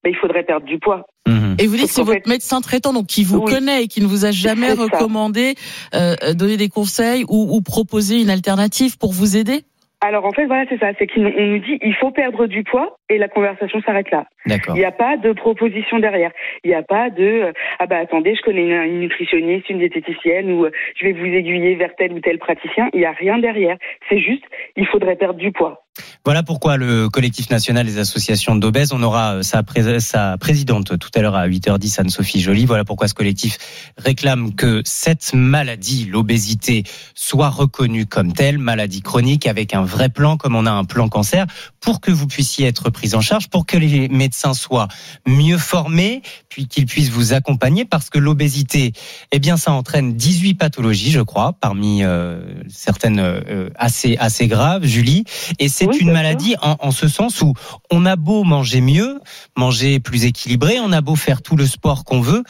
[0.03, 1.05] euh, bah, il faudrait perdre du poids.
[1.27, 1.55] Mmh.
[1.59, 4.07] Et vous dites que c'est votre médecin traitant donc qui vous connaît et qui ne
[4.07, 5.55] vous a jamais recommandé
[5.93, 9.63] euh, donner des conseils ou, ou proposer une alternative pour vous aider?
[10.01, 10.87] Alors en fait, voilà, c'est ça.
[10.99, 14.25] C'est qu'on nous dit il faut perdre du poids et la conversation s'arrête là.
[14.45, 16.31] Il n'y a pas de proposition derrière.
[16.63, 20.51] Il n'y a pas de euh, ah bah attendez, je connais une, nutritionniste, une diététicienne
[20.51, 22.89] ou euh, je vais vous aiguiller vers tel ou tel praticien.
[22.93, 23.77] Il n'y a rien derrière.
[24.09, 24.43] C'est juste
[24.75, 25.83] il faudrait perdre du poids.
[26.25, 29.61] Voilà pourquoi le collectif national des associations d'obèses, on aura euh, sa,
[29.99, 32.65] sa, présidente tout à l'heure à 8h10, Anne-Sophie Joly.
[32.65, 33.57] Voilà pourquoi ce collectif
[33.97, 40.37] réclame que cette maladie, l'obésité, soit reconnue comme telle, maladie chronique, avec un vrai plan,
[40.37, 41.45] comme on a un plan cancer,
[41.79, 44.87] pour que vous puissiez être pris en charge, pour que les médecins soient
[45.27, 48.93] mieux formés, puis qu'ils puissent vous accompagner, parce que l'obésité,
[49.33, 54.85] eh bien, ça entraîne 18 pathologies, je crois, parmi euh, certaines euh, assez assez graves,
[54.85, 55.25] Julie,
[55.59, 57.53] et c'est une maladie en, en, ce sens où
[57.91, 59.19] on a beau manger mieux,
[59.57, 62.43] manger plus équilibré, on a beau faire tout le sport qu'on veut,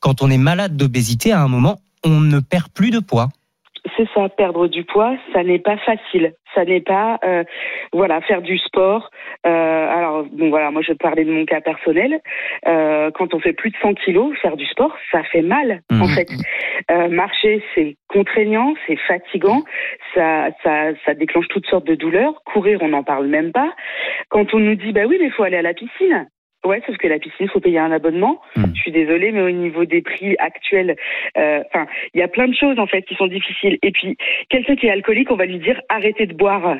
[0.00, 3.28] quand on est malade d'obésité, à un moment, on ne perd plus de poids
[3.96, 6.34] c'est ça, perdre du poids, ça n'est pas facile.
[6.54, 7.44] Ça n'est pas, euh,
[7.92, 9.10] voilà, faire du sport.
[9.46, 12.20] Euh, alors, bon, voilà, moi je parlais de mon cas personnel.
[12.66, 16.06] Euh, quand on fait plus de 100 kilos, faire du sport, ça fait mal, en
[16.06, 16.08] mmh.
[16.08, 16.28] fait.
[16.90, 19.62] Euh, marcher, c'est contraignant, c'est fatigant,
[20.14, 22.42] ça, ça, ça déclenche toutes sortes de douleurs.
[22.44, 23.72] Courir, on n'en parle même pas.
[24.28, 26.26] Quand on nous dit, bah oui, mais il faut aller à la piscine.
[26.64, 28.40] Ouais, sauf que la piscine, il faut payer un abonnement.
[28.54, 28.66] Hmm.
[28.74, 30.96] Je suis désolée, mais au niveau des prix actuels,
[31.38, 33.78] euh, enfin, il y a plein de choses en fait qui sont difficiles.
[33.82, 34.16] Et puis,
[34.50, 36.76] quelqu'un qui est alcoolique, on va lui dire arrêtez de boire.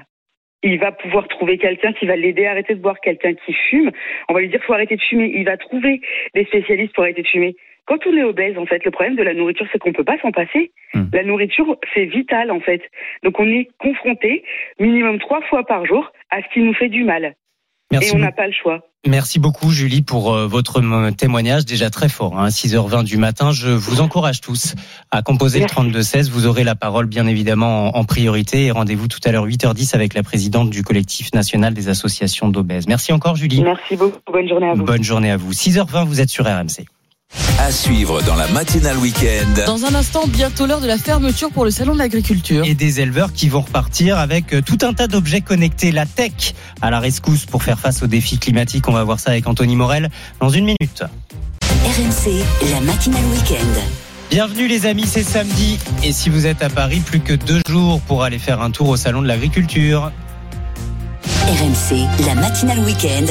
[0.63, 3.01] Il va pouvoir trouver quelqu'un qui va l'aider à arrêter de boire.
[3.01, 3.91] Quelqu'un qui fume,
[4.29, 5.33] on va lui dire faut arrêter de fumer.
[5.35, 6.03] Il va trouver
[6.35, 7.57] des spécialistes pour arrêter de fumer.
[7.87, 10.19] Quand on est obèse, en fait, le problème de la nourriture, c'est qu'on peut pas
[10.21, 10.73] s'en passer.
[10.93, 11.05] Hmm.
[11.13, 12.83] La nourriture, c'est vital, en fait.
[13.23, 14.45] Donc, on est confronté
[14.79, 17.35] minimum trois fois par jour à ce qui nous fait du mal.
[17.93, 18.85] Et on n'a pas le choix.
[19.07, 20.83] Merci beaucoup Julie pour euh, votre
[21.13, 22.39] témoignage déjà très fort.
[22.39, 24.75] Hein, 6h20 du matin, je vous encourage tous
[25.11, 26.29] à composer le 32-16.
[26.29, 30.13] Vous aurez la parole bien évidemment en, priorité et rendez-vous tout à l'heure 8h10 avec
[30.13, 32.89] la présidente du collectif national des associations d'obèses.
[32.89, 33.63] Merci encore Julie.
[33.63, 34.19] Merci beaucoup.
[34.31, 34.85] Bonne journée à vous.
[34.85, 35.53] Bonne journée à vous.
[35.53, 36.85] 6h20, vous êtes sur RMC.
[37.59, 39.65] À suivre dans la matinale week-end.
[39.67, 42.65] Dans un instant, bientôt l'heure de la fermeture pour le salon de l'agriculture.
[42.65, 46.55] Et des éleveurs qui vont repartir avec euh, tout un tas d'objets connectés, la tech
[46.83, 48.89] à la rescousse pour faire face aux défis climatiques.
[48.89, 51.05] On va voir ça avec Anthony Morel dans une minute.
[51.63, 53.81] RMC, la matinale week-end.
[54.31, 55.79] Bienvenue les amis, c'est samedi.
[56.03, 58.89] Et si vous êtes à Paris, plus que deux jours pour aller faire un tour
[58.89, 60.11] au salon de l'agriculture.
[61.25, 63.27] RMC, la matinale week-end.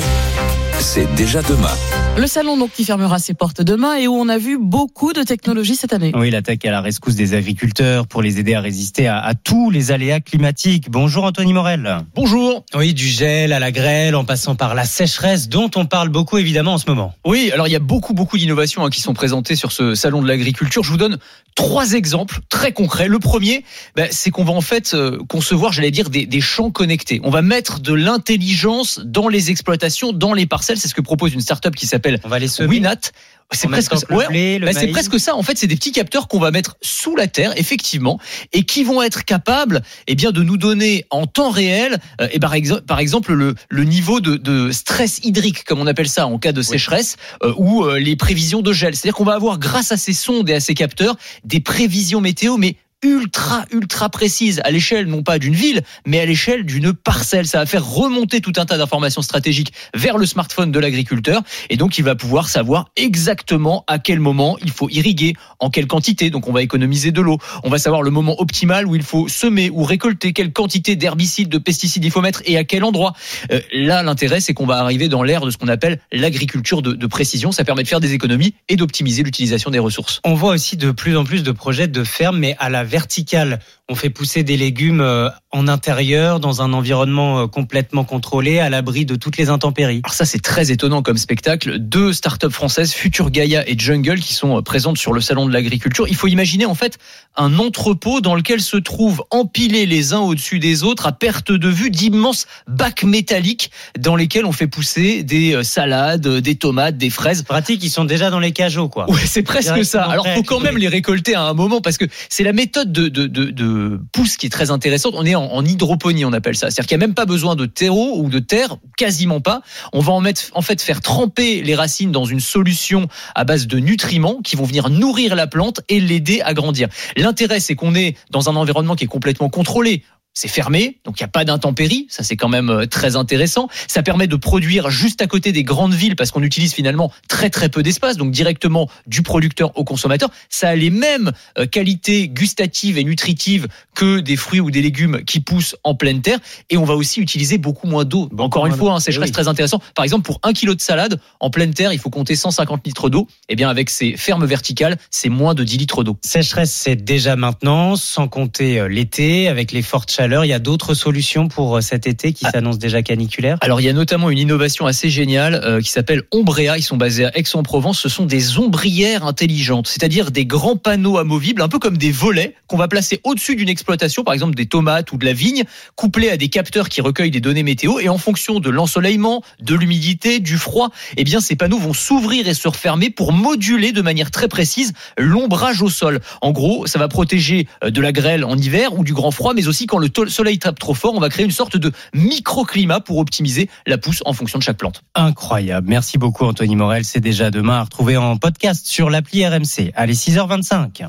[0.80, 1.76] C'est déjà demain.
[2.20, 5.24] Le salon donc qui fermera ses portes demain et où on a vu beaucoup de
[5.24, 6.12] technologies cette année.
[6.14, 9.94] Oui, l'attaque à la rescousse des agriculteurs pour les aider à résister à, tous les
[9.94, 10.90] aléas climatiques.
[10.90, 12.00] Bonjour Anthony Morel.
[12.16, 12.66] Bonjour.
[12.76, 16.38] Oui, du gel à la grêle en passant par la sécheresse dont on parle beaucoup
[16.38, 17.14] évidemment en ce moment.
[17.26, 20.22] Oui, alors il y a beaucoup beaucoup d'innovations hein, qui sont présentées sur ce salon
[20.22, 20.84] de l'agriculture.
[20.84, 21.20] Je vous donne
[21.56, 23.08] trois exemples très concrets.
[23.08, 23.64] Le premier,
[23.96, 27.22] ben, c'est qu'on va en fait euh, concevoir, j'allais dire, des, des champs connectés.
[27.24, 30.78] On va mettre de l'intelligence dans les exploitations, dans les parcelles.
[30.78, 33.12] C'est ce que propose une start-up qui s'appelle on va les Winat.
[33.52, 34.06] C'est presque, ça.
[34.10, 35.36] Bah, c'est presque ça.
[35.36, 38.20] En fait, c'est des petits capteurs qu'on va mettre sous la terre, effectivement,
[38.54, 42.40] et qui vont être capables, eh bien, de nous donner en temps réel, euh, et
[42.40, 46.28] par, exemple, par exemple le, le niveau de, de, stress hydrique, comme on appelle ça
[46.28, 48.96] en cas de sécheresse, euh, ou euh, les prévisions de gel.
[48.96, 52.58] C'est-à-dire qu'on va avoir, grâce à ces sondes et à ces capteurs, des prévisions météo,
[52.58, 57.48] mais ultra ultra précise à l'échelle non pas d'une ville mais à l'échelle d'une parcelle.
[57.48, 61.42] Ça va faire remonter tout un tas d'informations stratégiques vers le smartphone de l'agriculteur.
[61.70, 65.88] Et donc il va pouvoir savoir exactement à quel moment il faut irriguer en quelle
[65.88, 66.30] quantité.
[66.30, 67.38] Donc on va économiser de l'eau.
[67.64, 71.50] On va savoir le moment optimal où il faut semer ou récolter quelle quantité d'herbicides
[71.50, 73.14] de pesticides il faut mettre et à quel endroit.
[73.52, 76.94] Euh, là l'intérêt c'est qu'on va arriver dans l'ère de ce qu'on appelle l'agriculture de,
[76.94, 77.52] de précision.
[77.52, 80.20] Ça permet de faire des économies et d'optimiser l'utilisation des ressources.
[80.26, 83.60] On voit aussi de plus en plus de projets de ferme mais à la verticale.
[83.88, 88.70] On fait pousser des légumes euh, en intérieur, dans un environnement euh, complètement contrôlé, à
[88.70, 90.02] l'abri de toutes les intempéries.
[90.04, 91.80] Alors ça, c'est très étonnant comme spectacle.
[91.80, 95.54] Deux startups françaises, Future Gaia et Jungle, qui sont euh, présentes sur le salon de
[95.54, 96.08] l'agriculture.
[96.08, 97.00] Il faut imaginer en fait
[97.36, 101.68] un entrepôt dans lequel se trouvent empilés les uns au-dessus des autres, à perte de
[101.68, 107.42] vue, d'immenses bacs métalliques dans lesquels on fait pousser des salades, des tomates, des fraises.
[107.44, 109.10] Pratique, ils sont déjà dans les cajots, quoi.
[109.10, 110.04] Ouais, c'est presque ça.
[110.04, 113.08] Alors, faut quand même les récolter à un moment parce que c'est la méthode de,
[113.08, 115.14] de, de, de pousse qui est très intéressante.
[115.16, 116.70] On est en, hydroponie, on appelle ça.
[116.70, 119.62] C'est-à-dire qu'il n'y a même pas besoin de terreau ou de terre, quasiment pas.
[119.94, 123.68] On va en mettre, en fait, faire tremper les racines dans une solution à base
[123.68, 126.90] de nutriments qui vont venir nourrir la plante et l'aider à grandir.
[127.18, 130.04] L'intérêt, c'est qu'on est dans un environnement qui est complètement contrôlé
[130.40, 133.68] c'est fermé, donc il n'y a pas d'intempéries, ça c'est quand même euh, très intéressant.
[133.90, 137.50] Ça permet de produire juste à côté des grandes villes parce qu'on utilise finalement très
[137.50, 140.30] très peu d'espace, donc directement du producteur au consommateur.
[140.48, 145.26] Ça a les mêmes euh, qualités gustatives et nutritives que des fruits ou des légumes
[145.26, 148.30] qui poussent en pleine terre, et on va aussi utiliser beaucoup moins d'eau.
[148.38, 149.82] Encore une fois, hein, c'est très intéressant.
[149.94, 153.10] Par exemple, pour un kilo de salade en pleine terre, il faut compter 150 litres
[153.10, 153.28] d'eau.
[153.50, 156.18] Et eh bien avec ces fermes verticales, c'est moins de 10 litres d'eau.
[156.24, 160.60] Sécheresse, c'est déjà maintenant, sans compter euh, l'été, avec les fortes chaleurs il y a
[160.60, 162.52] d'autres solutions pour euh, cet été qui ah.
[162.52, 166.24] s'annonce déjà caniculaire Alors il y a notamment une innovation assez géniale euh, qui s'appelle
[166.32, 166.78] Ombrea.
[166.78, 168.00] Ils sont basés à Aix-en-Provence.
[168.00, 172.56] Ce sont des ombrières intelligentes, c'est-à-dire des grands panneaux amovibles, un peu comme des volets
[172.68, 175.64] qu'on va placer au-dessus d'une exploitation, par exemple des tomates ou de la vigne,
[175.96, 178.00] couplés à des capteurs qui recueillent des données météo.
[178.00, 182.48] Et en fonction de l'ensoleillement, de l'humidité, du froid, eh bien ces panneaux vont s'ouvrir
[182.48, 186.20] et se refermer pour moduler de manière très précise l'ombrage au sol.
[186.42, 189.54] En gros, ça va protéger euh, de la grêle en hiver ou du grand froid,
[189.56, 191.92] mais aussi quand le le soleil tape trop fort, on va créer une sorte de
[192.14, 195.02] microclimat pour optimiser la pousse en fonction de chaque plante.
[195.16, 195.88] Incroyable.
[195.90, 197.06] Merci beaucoup Anthony Morel.
[197.06, 199.92] C'est déjà demain à retrouver en podcast sur l'appli RMC.
[199.96, 201.08] Allez, 6h25.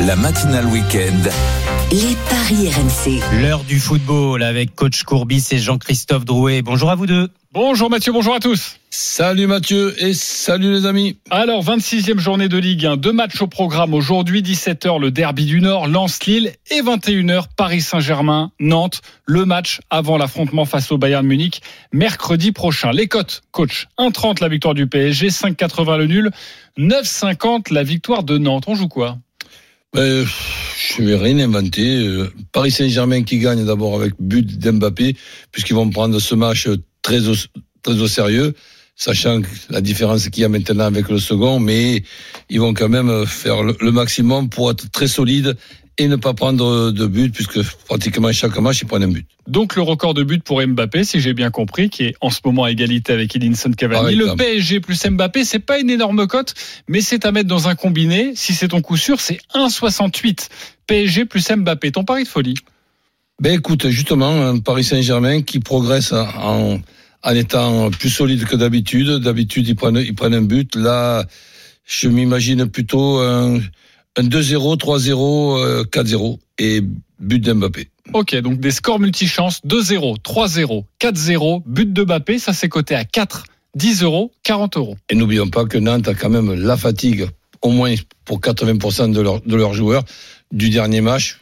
[0.00, 1.75] La matinale week-end.
[1.92, 3.40] Les paris RMC.
[3.40, 6.60] L'heure du football avec coach Courbis et Jean-Christophe Drouet.
[6.60, 7.28] Bonjour à vous deux.
[7.52, 8.80] Bonjour Mathieu, bonjour à tous.
[8.90, 11.16] Salut Mathieu et salut les amis.
[11.30, 15.60] Alors, 26e journée de Ligue 1, deux matchs au programme aujourd'hui, 17h le derby du
[15.60, 21.62] Nord, Lens-Lille et 21h Paris Saint-Germain, Nantes, le match avant l'affrontement face au Bayern Munich
[21.92, 22.90] mercredi prochain.
[22.90, 26.30] Les cotes, coach, 1,30 la victoire du PSG, 5,80 le nul,
[26.78, 28.64] 9,50 la victoire de Nantes.
[28.66, 29.18] On joue quoi?
[29.96, 32.06] Ben, je vais rien inventer.
[32.06, 35.16] Euh, Paris Saint-Germain qui gagne d'abord avec but d'Mbappé,
[35.52, 36.68] puisqu'ils vont prendre ce match
[37.00, 38.54] très au, sérieux,
[38.94, 42.02] sachant la différence qu'il y a maintenant avec le second, mais
[42.50, 45.56] ils vont quand même faire le maximum pour être très solide
[45.98, 49.26] et ne pas prendre de but, puisque pratiquement chaque match, ils prennent un but.
[49.46, 52.40] Donc le record de but pour Mbappé, si j'ai bien compris, qui est en ce
[52.44, 54.14] moment à égalité avec Edinson Cavani.
[54.14, 56.54] le PSG plus Mbappé, c'est pas une énorme cote,
[56.88, 58.32] mais c'est à mettre dans un combiné.
[58.34, 60.48] Si c'est ton coup sûr, c'est 1,68.
[60.86, 61.92] PSG plus Mbappé.
[61.92, 62.56] Ton pari de folie
[63.40, 66.78] Ben écoute, justement, un Paris Saint-Germain qui progresse en,
[67.22, 69.08] en étant plus solide que d'habitude.
[69.20, 70.76] D'habitude, ils prennent, ils prennent un but.
[70.76, 71.24] Là,
[71.86, 73.60] je m'imagine plutôt un
[74.16, 76.82] un 2-0, 3-0, 4-0 et
[77.18, 77.88] but d'Mbappé.
[78.12, 83.04] Ok, donc des scores multichances 2-0, 3-0, 4-0, but de Mbappé, ça s'est coté à
[83.04, 84.96] 4, 10 euros, 40 euros.
[85.10, 87.26] Et n'oublions pas que Nantes a quand même la fatigue,
[87.62, 90.04] au moins pour 80% de, de leurs joueurs,
[90.52, 91.40] du dernier match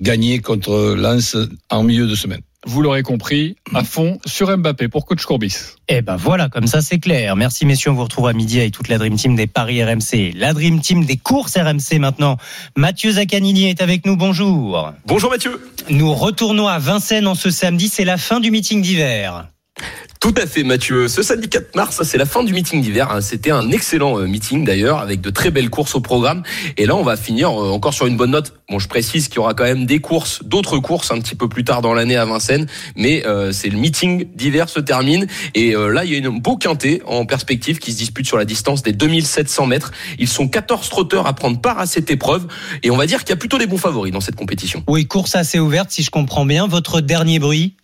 [0.00, 1.36] gagné contre Lens
[1.68, 5.56] en milieu de semaine vous l'aurez compris, à fond sur Mbappé pour coach Courbis.
[5.88, 7.36] Eh ben voilà, comme ça c'est clair.
[7.36, 10.32] Merci messieurs, on vous retrouve à midi avec toute la Dream Team des Paris RMC.
[10.34, 12.36] La Dream Team des courses RMC maintenant.
[12.76, 14.92] Mathieu Zaccanini est avec nous, bonjour.
[15.06, 15.60] Bonjour Mathieu.
[15.88, 19.46] Nous retournons à Vincennes en ce samedi, c'est la fin du meeting d'hiver.
[20.20, 21.08] Tout à fait, Mathieu.
[21.08, 23.10] Ce samedi 4 mars, c'est la fin du meeting d'hiver.
[23.10, 23.22] Hein.
[23.22, 26.42] C'était un excellent euh, meeting d'ailleurs, avec de très belles courses au programme.
[26.76, 28.52] Et là, on va finir euh, encore sur une bonne note.
[28.68, 31.48] Bon, je précise qu'il y aura quand même des courses, d'autres courses un petit peu
[31.48, 32.66] plus tard dans l'année à Vincennes,
[32.96, 35.26] mais euh, c'est le meeting d'hiver se termine.
[35.54, 38.44] Et là, il y a une beau quintet en perspective qui se dispute sur la
[38.44, 39.90] distance des 2700 mètres.
[40.18, 42.46] Ils sont 14 trotteurs à prendre part à cette épreuve,
[42.82, 44.84] et on va dire qu'il y a plutôt des bons favoris dans cette compétition.
[44.86, 46.68] Oui, course assez ouverte, si je comprends bien.
[46.68, 47.74] Votre dernier bruit?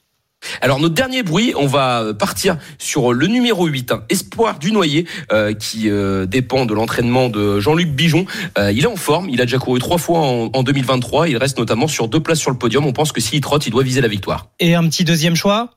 [0.61, 5.07] Alors notre dernier bruit, on va partir sur le numéro 8, hein, Espoir du Noyer,
[5.33, 8.27] euh, qui euh, dépend de l'entraînement de Jean-Luc Bijon.
[8.59, 11.37] Euh, il est en forme, il a déjà couru trois fois en, en, 2023, il
[11.37, 12.87] reste notamment sur deux places sur le podium.
[12.87, 14.49] On pense que s'il trotte, il doit viser la victoire.
[14.59, 15.70] Et un petit deuxième choix?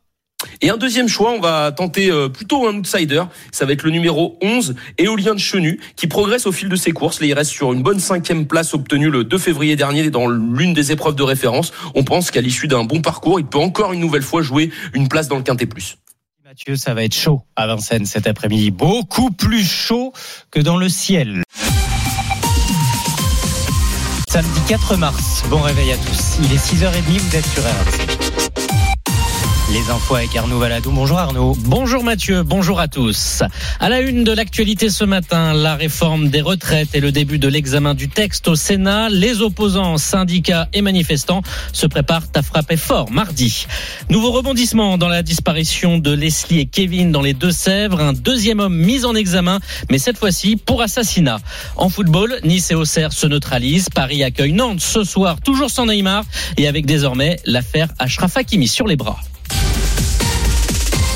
[0.61, 3.23] Et un deuxième choix, on va tenter euh, plutôt un outsider.
[3.51, 6.91] Ça va être le numéro 11, Éolien de Chenu, qui progresse au fil de ses
[6.91, 7.19] courses.
[7.21, 10.91] Il reste sur une bonne cinquième place obtenue le 2 février dernier dans l'une des
[10.91, 11.71] épreuves de référence.
[11.95, 15.07] On pense qu'à l'issue d'un bon parcours, il peut encore une nouvelle fois jouer une
[15.07, 15.97] place dans le Quintet Plus.
[16.45, 18.71] Mathieu, ça va être chaud à Vincennes cet après-midi.
[18.71, 20.13] Beaucoup plus chaud
[20.49, 21.43] que dans le ciel.
[24.27, 26.37] Samedi 4 mars, bon réveil à tous.
[26.43, 28.18] Il est 6h30, vous êtes sur RMC.
[29.71, 30.89] Les infos avec Arnaud Valadou.
[30.89, 31.55] Bonjour Arnaud.
[31.59, 33.43] Bonjour Mathieu, bonjour à tous.
[33.79, 37.47] À la une de l'actualité ce matin, la réforme des retraites et le début de
[37.47, 39.09] l'examen du texte au Sénat.
[39.09, 43.67] Les opposants, syndicats et manifestants se préparent à frapper fort mardi.
[44.09, 48.01] Nouveau rebondissement dans la disparition de Leslie et Kevin dans les Deux-Sèvres.
[48.01, 49.59] Un deuxième homme mis en examen,
[49.91, 51.37] mais cette fois-ci pour assassinat.
[51.75, 53.89] En football, Nice et Auxerre se neutralisent.
[53.89, 56.23] Paris accueille Nantes ce soir, toujours sans Neymar
[56.57, 59.19] et avec désormais l'affaire Ashraf Hakimi sur les bras.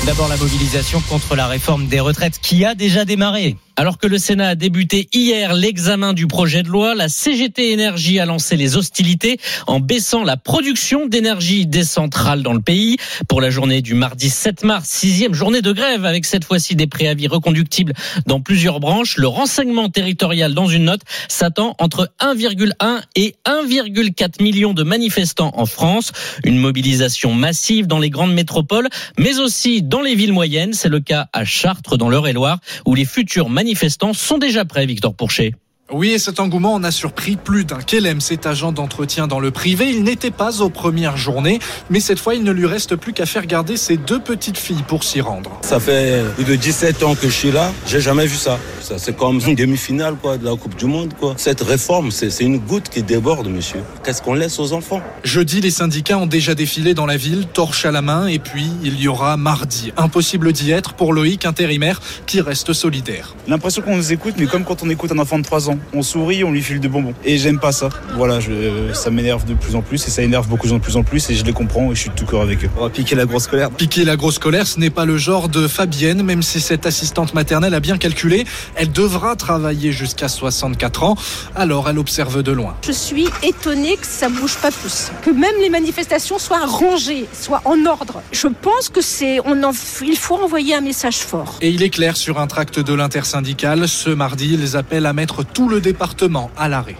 [0.06, 3.56] D'abord la mobilisation contre la réforme des retraites qui a déjà démarré.
[3.76, 8.20] Alors que le Sénat a débuté hier l'examen du projet de loi, la CGT Énergie
[8.20, 12.98] a lancé les hostilités en baissant la production d'énergie des centrales dans le pays.
[13.28, 16.86] Pour la journée du mardi 7 mars, sixième journée de grève avec cette fois-ci des
[16.86, 17.94] préavis reconductibles
[18.26, 24.72] dans plusieurs branches, le renseignement territorial dans une note s'attend entre 1,1 et 1,4 millions
[24.72, 26.12] de manifestants en France.
[26.44, 30.74] Une mobilisation massive dans les grandes métropoles, mais aussi dans les villes moyennes.
[30.74, 35.14] C'est le cas à Chartres dans l'Eure-et-Loire où les futurs manifestants sont déjà prêts, Victor
[35.14, 35.54] Pourchet.
[35.96, 37.78] Oui, et cet engouement en a surpris plus d'un.
[37.78, 42.18] Kellem, cet agent d'entretien dans le privé, il n'était pas aux premières journées, mais cette
[42.18, 45.20] fois, il ne lui reste plus qu'à faire garder ses deux petites filles pour s'y
[45.20, 45.56] rendre.
[45.62, 48.58] Ça fait plus de 17 ans que je suis là, j'ai jamais vu ça.
[48.82, 51.14] ça c'est comme une demi-finale quoi, de la Coupe du Monde.
[51.14, 51.34] Quoi.
[51.36, 53.78] Cette réforme, c'est une goutte qui déborde, monsieur.
[54.02, 55.00] Qu'est-ce qu'on laisse aux enfants?
[55.22, 58.68] Jeudi, les syndicats ont déjà défilé dans la ville, torche à la main, et puis
[58.82, 59.92] il y aura mardi.
[59.96, 63.36] Impossible d'y être pour Loïc, intérimaire, qui reste solidaire.
[63.46, 66.02] L'impression qu'on nous écoute, mais comme quand on écoute un enfant de 3 ans on
[66.02, 67.14] sourit, on lui file de bonbons.
[67.24, 67.88] Et j'aime pas ça.
[68.16, 70.82] Voilà, je, ça m'énerve de plus en plus et ça énerve beaucoup de gens de
[70.82, 72.70] plus en plus et je les comprends et je suis tout cœur avec eux.
[72.76, 73.70] On va piquer la grosse colère.
[73.70, 77.34] Piquer la grosse colère, ce n'est pas le genre de Fabienne, même si cette assistante
[77.34, 78.44] maternelle a bien calculé.
[78.76, 81.16] Elle devra travailler jusqu'à 64 ans,
[81.54, 82.76] alors elle observe de loin.
[82.86, 85.10] Je suis étonnée que ça bouge pas plus.
[85.22, 88.22] Que même les manifestations soient rangées, soient en ordre.
[88.32, 91.58] Je pense que c'est, on en, il faut envoyer un message fort.
[91.60, 95.44] Et il est clair sur un tract de l'intersyndicale, ce mardi, ils appellent à mettre
[95.44, 96.96] tout le département à l'arrêt.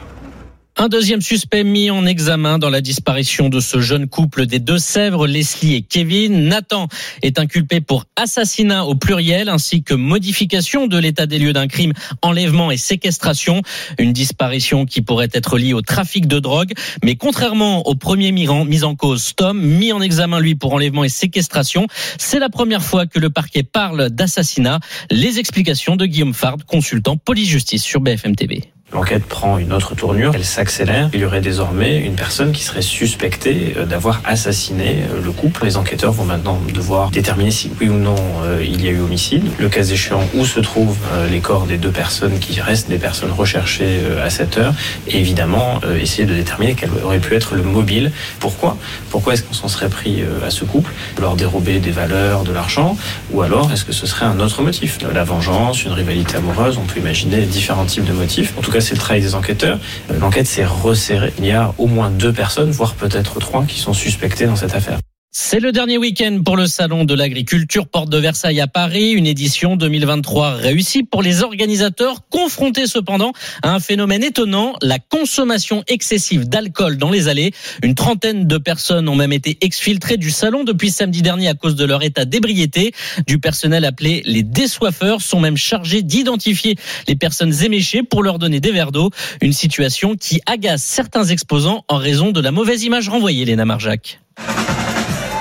[0.76, 5.28] Un deuxième suspect mis en examen dans la disparition de ce jeune couple des Deux-Sèvres,
[5.28, 6.48] Leslie et Kevin.
[6.48, 6.88] Nathan
[7.22, 11.92] est inculpé pour assassinat au pluriel ainsi que modification de l'état des lieux d'un crime,
[12.22, 13.62] enlèvement et séquestration.
[13.98, 16.72] Une disparition qui pourrait être liée au trafic de drogue.
[17.04, 21.08] Mais contrairement au premier mis en cause, Tom, mis en examen lui pour enlèvement et
[21.08, 21.87] séquestration,
[22.18, 24.80] c'est la première fois que le parquet parle d'assassinat.
[25.12, 28.73] Les explications de Guillaume Fard, consultant police-justice sur BFM TV.
[28.94, 31.11] L'enquête prend une autre tournure, elle s'accélère.
[31.12, 35.64] Il y aurait désormais une personne qui serait suspectée euh, d'avoir assassiné euh, le couple.
[35.64, 39.00] Les enquêteurs vont maintenant devoir déterminer si oui ou non euh, il y a eu
[39.00, 39.42] homicide.
[39.59, 40.96] Le cas échéant, où se trouvent
[41.28, 44.74] les corps des deux personnes qui restent des personnes recherchées à cette heure.
[45.09, 48.12] Et évidemment, essayer de déterminer quel aurait pu être le mobile.
[48.38, 48.76] Pourquoi?
[49.11, 50.92] Pourquoi est-ce qu'on s'en serait pris à ce couple?
[51.20, 52.96] Leur dérober des valeurs, de l'argent?
[53.33, 54.98] Ou alors est-ce que ce serait un autre motif?
[55.12, 58.54] La vengeance, une rivalité amoureuse, on peut imaginer différents types de motifs.
[58.59, 59.78] En tout cas, c'est le travail des enquêteurs.
[60.20, 61.32] L'enquête s'est resserrée.
[61.38, 64.74] Il y a au moins deux personnes, voire peut-être trois, qui sont suspectées dans cette
[64.74, 64.98] affaire.
[65.36, 69.26] C'est le dernier week-end pour le Salon de l'Agriculture Porte de Versailles à Paris, une
[69.26, 73.32] édition 2023 réussie pour les organisateurs, confrontés cependant
[73.64, 77.50] à un phénomène étonnant, la consommation excessive d'alcool dans les allées.
[77.82, 81.74] Une trentaine de personnes ont même été exfiltrées du salon depuis samedi dernier à cause
[81.74, 82.92] de leur état d'ébriété.
[83.26, 86.76] Du personnel appelé les désoiffeurs sont même chargés d'identifier
[87.08, 89.10] les personnes éméchées pour leur donner des verres d'eau,
[89.42, 94.20] une situation qui agace certains exposants en raison de la mauvaise image renvoyée, Léna Marjac.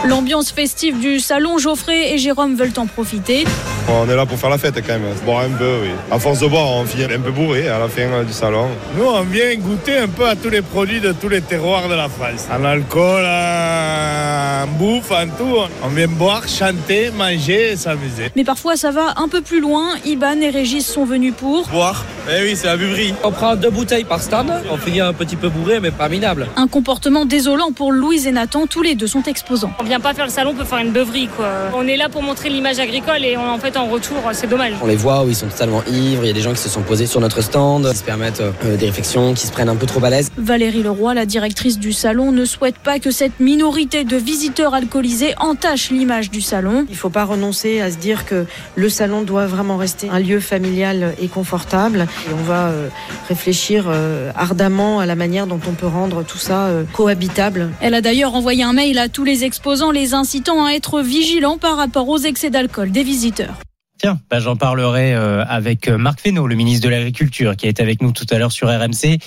[0.05, 3.45] L'ambiance festive du salon, Geoffrey et Jérôme veulent en profiter.
[3.89, 5.89] On est là pour faire la fête quand même, boire un peu, oui.
[6.11, 8.67] À force de boire, on finit un peu bourré à la fin euh, du salon.
[8.97, 11.95] Nous, on vient goûter un peu à tous les produits de tous les terroirs de
[11.95, 12.47] la France.
[12.51, 15.57] En alcool, en bouffe, en tout.
[15.83, 18.31] On vient boire, chanter, manger et s'amuser.
[18.35, 19.95] Mais parfois, ça va un peu plus loin.
[20.05, 21.67] Iban et Régis sont venus pour...
[21.67, 23.13] Boire Eh oui, c'est la buverie.
[23.23, 24.51] On prend deux bouteilles par stand.
[24.71, 26.47] On finit un petit peu bourré, mais pas minable.
[26.55, 28.65] Un comportement désolant pour Louise et Nathan.
[28.67, 31.47] Tous les deux sont exposants vient pas faire le salon pour faire une beuverie quoi.
[31.75, 34.73] On est là pour montrer l'image agricole et en fait en retour c'est dommage.
[34.81, 36.69] On les voit où ils sont totalement ivres, il y a des gens qui se
[36.69, 39.75] sont posés sur notre stand, qui se permettent euh, des réflexions, qui se prennent un
[39.75, 40.31] peu trop à l'aise.
[40.37, 45.33] Valérie Leroy, la directrice du salon, ne souhaite pas que cette minorité de visiteurs alcoolisés
[45.39, 46.85] entache l'image du salon.
[46.87, 50.19] Il ne faut pas renoncer à se dire que le salon doit vraiment rester un
[50.19, 52.07] lieu familial et confortable.
[52.29, 52.87] Et on va euh,
[53.27, 57.69] réfléchir euh, ardemment à la manière dont on peut rendre tout ça cohabitable.
[57.81, 61.57] Elle a d'ailleurs envoyé un mail à tous les exposants les incitant à être vigilants
[61.57, 63.62] par rapport aux excès d'alcool des visiteurs.
[64.03, 67.79] Tiens, bah, j'en parlerai euh, avec euh, Marc Fesneau, le ministre de l'Agriculture, qui est
[67.79, 69.17] avec nous tout à l'heure sur RMC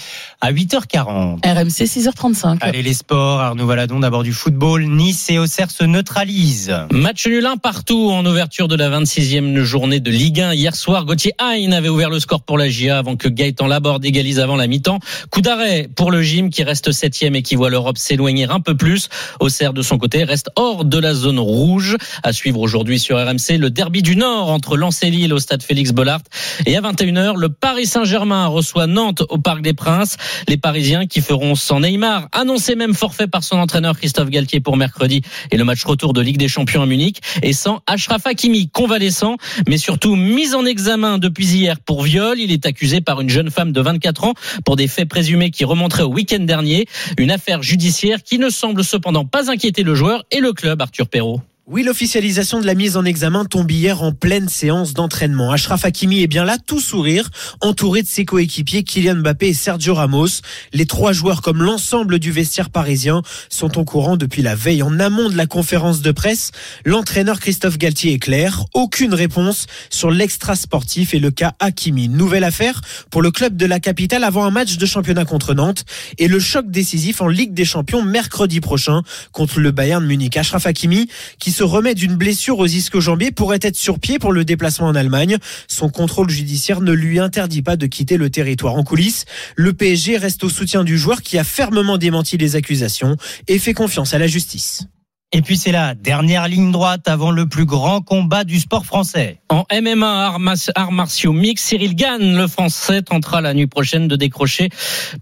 [0.43, 1.39] à 8h40.
[1.47, 2.59] RMC 6h35.
[2.61, 4.85] Allez les sports, Arnaud Valadon d'abord du football.
[4.85, 6.77] Nice et Auxerre se neutralisent.
[6.93, 10.53] Match nul un partout en ouverture de la 26e journée de Ligue 1.
[10.53, 14.05] Hier soir, Gauthier Hain avait ouvert le score pour la GIA avant que Gaëtan Laborde
[14.05, 14.99] égalise avant la mi-temps.
[15.31, 18.77] Coup d'arrêt pour le gym qui reste septième et qui voit l'Europe s'éloigner un peu
[18.77, 19.09] plus.
[19.41, 21.97] Auxerre de son côté reste hors de la zone rouge.
[22.23, 26.21] À suivre aujourd'hui sur RMC le derby du Nord entre entre au stade Félix Bollard.
[26.67, 30.17] Et à 21h, le Paris Saint-Germain reçoit Nantes au Parc des Princes.
[30.49, 34.77] Les Parisiens qui feront sans Neymar, annoncé même forfait par son entraîneur Christophe Galtier pour
[34.77, 37.21] mercredi et le match retour de Ligue des Champions à Munich.
[37.43, 39.37] Et sans Achraf Hakimi, convalescent,
[39.69, 42.39] mais surtout mis en examen depuis hier pour viol.
[42.39, 45.65] Il est accusé par une jeune femme de 24 ans pour des faits présumés qui
[45.65, 46.87] remonteraient au week-end dernier.
[47.19, 51.09] Une affaire judiciaire qui ne semble cependant pas inquiéter le joueur et le club, Arthur
[51.09, 51.41] Perrault.
[51.69, 55.51] Oui, l'officialisation de la mise en examen tombe hier en pleine séance d'entraînement.
[55.51, 57.29] Ashraf Hakimi est bien là, tout sourire,
[57.61, 60.29] entouré de ses coéquipiers Kylian Mbappé et Sergio Ramos.
[60.73, 64.85] Les trois joueurs, comme l'ensemble du vestiaire parisien, sont au courant depuis la veille.
[64.85, 66.53] En amont de la conférence de presse,
[66.85, 68.65] l'entraîneur Christophe Galtier est clair.
[68.73, 72.09] Aucune réponse sur l'extra sportif et le cas Hakimi.
[72.09, 75.85] Nouvelle affaire pour le club de la capitale avant un match de championnat contre Nantes
[76.19, 79.03] et le choc décisif en Ligue des Champions mercredi prochain
[79.33, 80.37] contre le Bayern Munich.
[80.37, 81.09] Ashraf Hakimi,
[81.41, 84.95] qui se remet d'une blessure aux ischio-jambiers pourrait être sur pied pour le déplacement en
[84.95, 85.39] Allemagne.
[85.69, 88.75] Son contrôle judiciaire ne lui interdit pas de quitter le territoire.
[88.75, 93.17] En coulisses, le PSG reste au soutien du joueur qui a fermement démenti les accusations
[93.49, 94.87] et fait confiance à la justice.
[95.33, 99.41] Et puis c'est la dernière ligne droite avant le plus grand combat du sport français.
[99.49, 100.37] En MMA,
[100.77, 104.69] arts, martiaux mix, Cyril Gann, le français, tentera la nuit prochaine de décrocher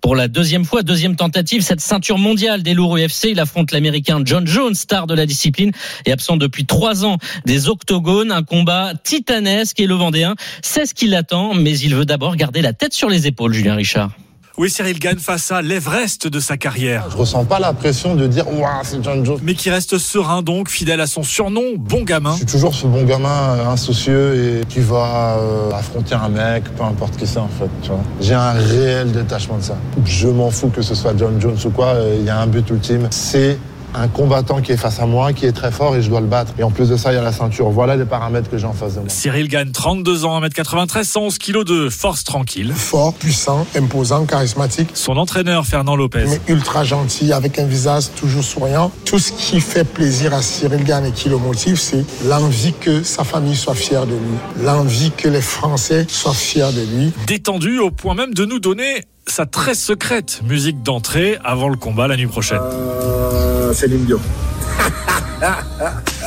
[0.03, 3.31] pour la deuxième fois, deuxième tentative, cette ceinture mondiale des lourds UFC.
[3.31, 5.73] Il affronte l'américain John Jones, star de la discipline
[6.05, 8.31] et absent depuis trois ans des octogones.
[8.31, 12.61] Un combat titanesque et le Vendéen sait ce qui l'attend, mais il veut d'abord garder
[12.61, 14.11] la tête sur les épaules, Julien Richard.
[14.57, 17.07] Oui, Cyril Gann face à l'Everest de sa carrière.
[17.11, 19.41] Je ressens pas la pression de dire waouh, c'est John Jones.
[19.43, 22.31] Mais qui reste serein donc, fidèle à son surnom, bon gamin.
[22.35, 26.63] Je suis toujours ce bon gamin euh, insoucieux et qui va euh, affronter un mec,
[26.77, 27.69] peu importe qui c'est en fait.
[27.83, 27.99] tu vois.
[28.21, 29.77] J'ai un réel détachement de ça.
[30.05, 31.87] Je m'en fous que ce soit John Jones ou quoi.
[31.87, 33.59] euh, Il y a un but ultime, c'est
[33.95, 36.27] un combattant qui est face à moi, qui est très fort et je dois le
[36.27, 36.53] battre.
[36.59, 37.71] Et en plus de ça, il y a la ceinture.
[37.71, 39.09] Voilà les paramètres que j'ai en face de moi.
[39.09, 42.73] Cyril Gann, 32 ans, 1m93, 111 kg de force tranquille.
[42.75, 44.91] Fort, puissant, imposant, charismatique.
[44.95, 46.25] Son entraîneur, Fernand Lopez.
[46.29, 48.91] Mais ultra gentil, avec un visage toujours souriant.
[49.05, 53.03] Tout ce qui fait plaisir à Cyril Gann et qui le motive, c'est l'envie que
[53.03, 54.65] sa famille soit fière de lui.
[54.65, 57.13] L'envie que les Français soient fiers de lui.
[57.27, 62.09] Détendu au point même de nous donner sa très secrète musique d'entrée avant le combat
[62.09, 62.61] la nuit prochaine.
[62.63, 64.21] Euh, Céline Dion.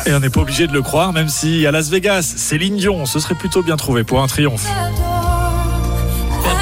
[0.05, 3.05] Et on n'est pas obligé de le croire, même si à Las Vegas, Céline Dion,
[3.05, 4.67] ce serait plutôt bien trouvé pour un triomphe.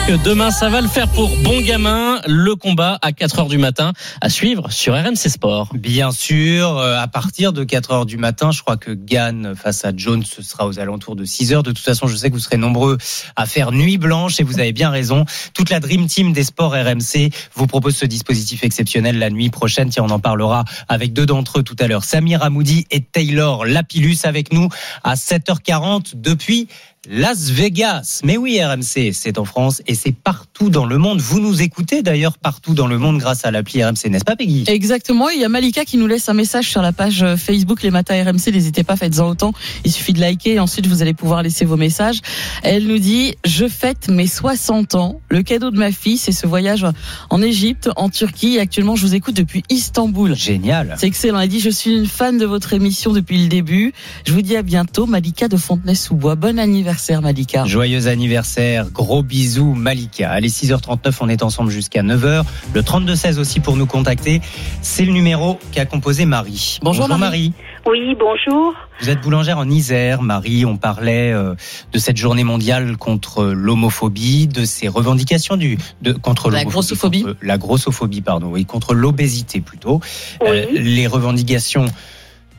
[0.07, 2.21] Demain, ça va le faire pour Bon Gamin.
[2.27, 3.91] Le combat à 4 heures du matin
[4.21, 5.69] à suivre sur RMC Sport.
[5.73, 9.83] Bien sûr, euh, à partir de 4 heures du matin, je crois que Gann face
[9.83, 11.63] à Jones, ce sera aux alentours de 6 heures.
[11.63, 12.99] De toute façon, je sais que vous serez nombreux
[13.35, 15.25] à faire nuit blanche et vous avez bien raison.
[15.55, 19.89] Toute la Dream Team des sports RMC vous propose ce dispositif exceptionnel la nuit prochaine.
[19.89, 22.03] Tiens, on en parlera avec deux d'entre eux tout à l'heure.
[22.03, 24.69] Samir Amoudi et Taylor Lapillus avec nous
[25.03, 26.67] à 7h40 depuis
[27.09, 28.21] Las Vegas.
[28.23, 31.19] Mais oui, RMC, c'est en France et c'est partout dans le monde.
[31.19, 34.63] Vous nous écoutez d'ailleurs partout dans le monde grâce à l'appli RMC, n'est-ce pas Peggy?
[34.67, 35.29] Exactement.
[35.29, 37.91] Il y a Malika qui nous laisse un message sur la page euh, Facebook Les
[37.91, 38.51] Matins RMC.
[38.51, 39.53] N'hésitez pas, faites-en autant.
[39.83, 42.19] Il suffit de liker et ensuite vous allez pouvoir laisser vos messages.
[42.63, 45.21] Elle nous dit Je fête mes 60 ans.
[45.29, 46.85] Le cadeau de ma fille, c'est ce voyage
[47.29, 48.55] en Égypte, en Turquie.
[48.55, 50.35] Et actuellement, je vous écoute depuis Istanbul.
[50.35, 50.95] Génial.
[50.97, 51.39] C'est excellent.
[51.39, 53.93] Elle dit Je suis une fan de votre émission depuis le début.
[54.25, 55.05] Je vous dis à bientôt.
[55.05, 56.35] Malika de Fontenay-sous-Bois.
[56.35, 57.65] Bon anniversaire, Malika.
[57.65, 60.31] Joyeux anniversaire, gros bisous Malika.
[60.31, 62.43] Allez 6h39, on est ensemble jusqu'à 9h.
[62.73, 64.41] Le 32-16 aussi pour nous contacter.
[64.81, 66.79] C'est le numéro qu'a composé Marie.
[66.81, 67.53] Bonjour, Marie.
[67.87, 68.73] Oui, bonjour.
[69.01, 70.65] Vous êtes boulangère en Isère, Marie.
[70.65, 71.53] On parlait euh,
[71.93, 77.23] de cette journée mondiale contre l'homophobie, de ces revendications du de contre La grossophobie.
[77.23, 79.99] contre- la grossophobie, pardon, oui, contre l'obésité plutôt.
[80.41, 80.47] Oui.
[80.49, 81.85] Euh, les revendications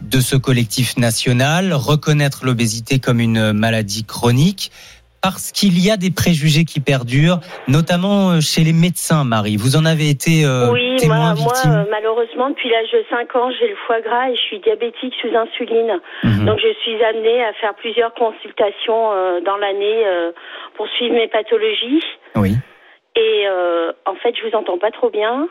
[0.03, 4.70] de ce collectif national, reconnaître l'obésité comme une maladie chronique.
[5.22, 9.57] Parce qu'il y a des préjugés qui perdurent, notamment euh, chez les médecins, Marie.
[9.57, 11.86] Vous en avez été euh, oui, témoin, moi, victime.
[11.90, 15.34] malheureusement, depuis l'âge de 5 ans, j'ai le foie gras et je suis diabétique sous
[15.34, 15.99] insuline.
[16.22, 16.44] Mhm.
[16.44, 20.30] Donc, je suis amenée à faire plusieurs consultations euh, dans l'année euh,
[20.76, 22.05] pour suivre mes pathologies.
[22.36, 22.55] Oui.
[23.16, 23.47] Et
[24.05, 25.49] en fait, je vous entends pas trop bien.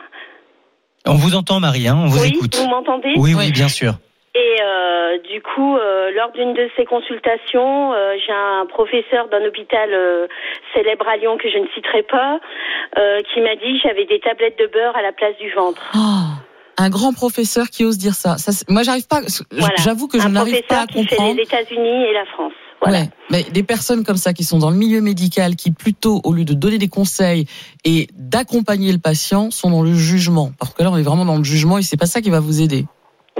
[1.04, 2.56] On vous entend, Marie, hein, on vous oui, écoute.
[2.56, 3.12] vous m'entendez?
[3.16, 3.94] Oui, oui, bien sûr.
[4.36, 9.42] Et euh, du coup, euh, lors d'une de ces consultations, euh, j'ai un professeur d'un
[9.46, 10.26] hôpital euh,
[10.74, 12.38] célèbre à Lyon que je ne citerai pas,
[12.98, 15.80] euh, qui m'a dit j'avais des tablettes de beurre à la place du ventre.
[15.94, 16.36] Oh,
[16.76, 18.36] un grand professeur qui ose dire ça.
[18.68, 19.20] moi, j'arrive pas.
[19.52, 19.74] Voilà.
[19.78, 21.36] J'avoue que je n'arrive pas à professeur qui fait comprendre.
[21.36, 22.52] les États-Unis et la France.
[22.82, 22.98] Voilà.
[22.98, 26.34] Ouais, mais des personnes comme ça qui sont dans le milieu médical, qui plutôt, au
[26.34, 27.46] lieu de donner des conseils
[27.86, 30.50] et d'accompagner le patient, sont dans le jugement.
[30.58, 32.40] Parce que là, on est vraiment dans le jugement et c'est pas ça qui va
[32.40, 32.84] vous aider.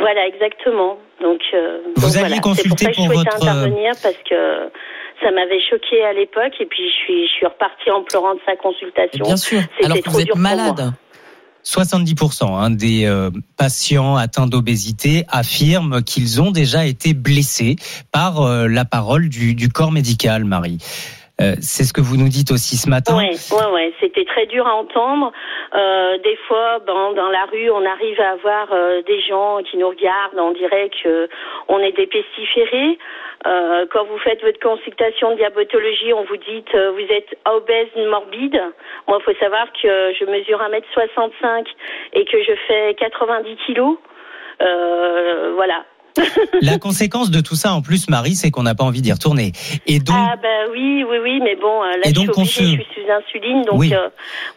[0.07, 0.99] Voilà, exactement.
[1.21, 2.35] Donc, euh, Vous donc alliez voilà.
[2.37, 4.41] C'est pour consulter ça que pour je souhaitais votre- intervenir parce que
[5.23, 8.41] Ça m'avait choqué à l'époque et puis je suis, je suis repartie en pleurant de
[8.47, 9.25] sa consultation.
[9.25, 10.93] Bien sûr, alors que vous êtes malade.
[11.65, 17.75] 70% hein, des euh, patients atteints d'obésité affirment qu'ils ont déjà été blessés
[18.13, 20.79] par euh, la parole du, du corps médical, Marie.
[21.41, 23.15] Euh, c'est ce que vous nous dites aussi ce matin.
[23.17, 23.93] Ouais, ouais, ouais.
[24.01, 25.33] C'était très dur à entendre.
[25.75, 29.77] Euh, des fois, ben, dans la rue, on arrive à avoir euh, des gens qui
[29.77, 30.39] nous regardent.
[30.39, 31.29] On dirait que
[31.69, 32.99] on est des pestiférés.
[33.47, 37.89] Euh, quand vous faites votre consultation de diabétologie, on vous dit euh, vous êtes obèse
[38.09, 38.61] morbide.
[39.07, 41.67] Moi, il faut savoir que je mesure 1m65
[42.15, 43.99] et que je fais 90 kilos.
[44.63, 45.85] Euh, voilà.
[46.63, 49.53] La conséquence de tout ça, en plus, Marie, c'est qu'on n'a pas envie d'y retourner.
[49.87, 52.41] Et donc, Ah bah oui, oui, oui, mais bon, euh, là Et je donc, suis
[52.43, 53.93] on se- je suis sous insuline, donc Oui.
[53.95, 54.09] euh,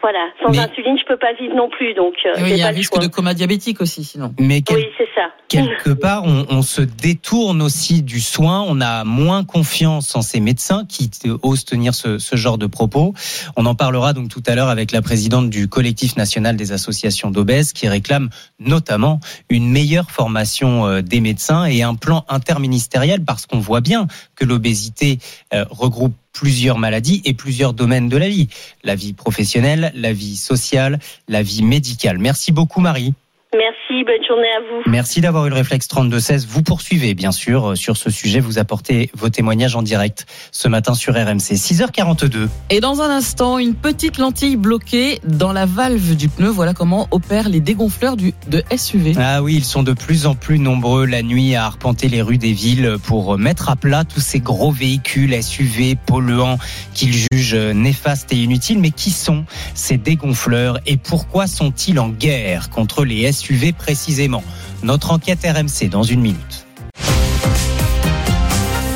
[0.02, 0.20] voilà.
[0.44, 2.68] Sans Mais- insuline, je peux pas vivre non plus, donc euh, Oui, il y a
[2.68, 3.04] un le risque choix.
[3.04, 4.34] de coma diabétique aussi, sinon.
[4.40, 5.30] mais quel- Oui, c'est ça.
[5.50, 8.64] quelque part, on, on se détourne aussi du soin.
[8.68, 11.10] On a moins confiance en ces médecins qui
[11.44, 13.14] osent tenir ce, ce genre de propos.
[13.58, 17.32] On en parlera donc tout à l'heure avec la présidente du collectif national des associations
[17.32, 18.30] d'obèses qui réclame
[18.60, 24.46] notamment une meilleure formation des médecins et un plan interministériel parce qu'on voit bien que
[24.46, 25.20] l'obésité
[25.54, 28.48] euh, regroupe plusieurs maladies et plusieurs domaines de la vie.
[28.84, 32.18] La vie professionnelle, la vie sociale, la vie médicale.
[32.18, 33.14] Merci beaucoup Marie.
[33.56, 34.84] Merci, bonne journée à vous.
[34.92, 36.46] Merci d'avoir eu le réflexe 3216.
[36.46, 38.40] Vous poursuivez, bien sûr, euh, sur ce sujet.
[38.40, 41.56] Vous apportez vos témoignages en direct ce matin sur RMC.
[41.56, 42.48] 6h42.
[42.70, 46.48] Et dans un instant, une petite lentille bloquée dans la valve du pneu.
[46.48, 49.16] Voilà comment opèrent les dégonfleurs du, de SUV.
[49.18, 52.38] Ah oui, ils sont de plus en plus nombreux la nuit à arpenter les rues
[52.38, 56.60] des villes pour mettre à plat tous ces gros véhicules SUV polluants
[56.94, 58.78] qu'ils jugent néfastes et inutiles.
[58.78, 59.44] Mais qui sont
[59.74, 63.39] ces dégonfleurs et pourquoi sont-ils en guerre contre les SUV
[63.78, 64.44] précisément
[64.84, 66.66] Notre enquête RMC dans une minute.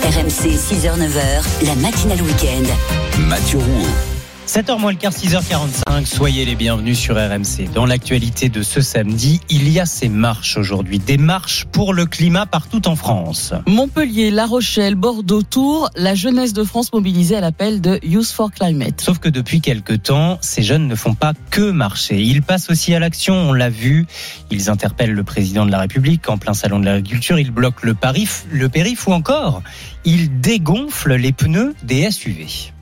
[0.03, 3.19] RMC 6h-9h, la matinale week-end.
[3.27, 4.12] Mathieu Rouault.
[4.53, 7.73] 7h moins le quart, 6h45, soyez les bienvenus sur RMC.
[7.73, 12.05] Dans l'actualité de ce samedi, il y a ces marches aujourd'hui, des marches pour le
[12.05, 13.55] climat partout en France.
[13.65, 18.51] Montpellier, La Rochelle, Bordeaux, Tours, la jeunesse de France mobilisée à l'appel de Youth for
[18.51, 19.01] Climate.
[19.01, 22.21] Sauf que depuis quelque temps, ces jeunes ne font pas que marcher.
[22.21, 24.05] Ils passent aussi à l'action, on l'a vu.
[24.51, 27.39] Ils interpellent le président de la République en plein salon de l'agriculture.
[27.39, 29.63] Ils bloquent le, parif, le périph ou encore,
[30.05, 32.72] ils dégonflent les pneus des SUV.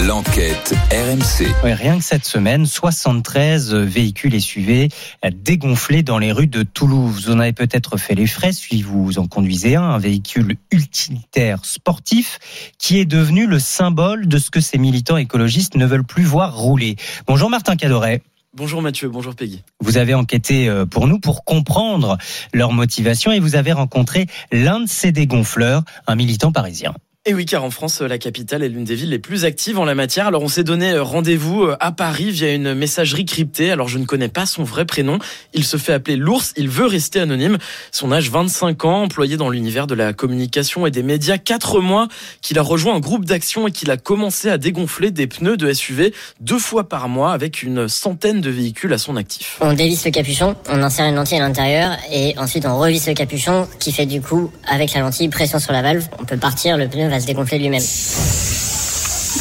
[0.00, 1.54] L'enquête RMC.
[1.62, 4.88] Rien que cette semaine, 73 véhicules SUV
[5.32, 7.26] dégonflés dans les rues de Toulouse.
[7.26, 11.64] Vous en avez peut-être fait les frais si vous en conduisez un, un véhicule utilitaire
[11.64, 12.38] sportif
[12.78, 16.56] qui est devenu le symbole de ce que ces militants écologistes ne veulent plus voir
[16.56, 16.96] rouler.
[17.26, 18.22] Bonjour Martin Cadoret.
[18.54, 19.62] Bonjour Mathieu, bonjour Peggy.
[19.80, 22.18] Vous avez enquêté euh, pour nous pour comprendre
[22.52, 26.94] leur motivation et vous avez rencontré l'un de ces dégonfleurs, un militant parisien.
[27.24, 29.84] Et oui, car en France, la capitale est l'une des villes les plus actives en
[29.84, 30.26] la matière.
[30.26, 33.70] Alors on s'est donné euh, rendez-vous à Paris via une messagerie cryptée.
[33.70, 35.20] Alors je ne connais pas son vrai prénom.
[35.54, 37.58] Il se fait appeler l'ours, il veut rester anonyme.
[37.92, 41.38] Son âge 25 ans, employé dans l'univers de la communication et des médias.
[41.38, 42.08] 4 mois
[42.40, 45.72] qu'il a rejoint un groupe d'action et qu'il a commencé à dégonfler des pneus de
[45.72, 49.58] SUV deux fois par mois avec une centaine de véhicules à son actif.
[49.60, 53.14] On dévisse le capuchon, on insère une lentille à l'intérieur et ensuite on revisse le
[53.14, 56.08] capuchon qui fait du coup, avec la lentille, pression sur la valve.
[56.18, 57.82] On peut partir, le pneu va se dégonfler lui-même.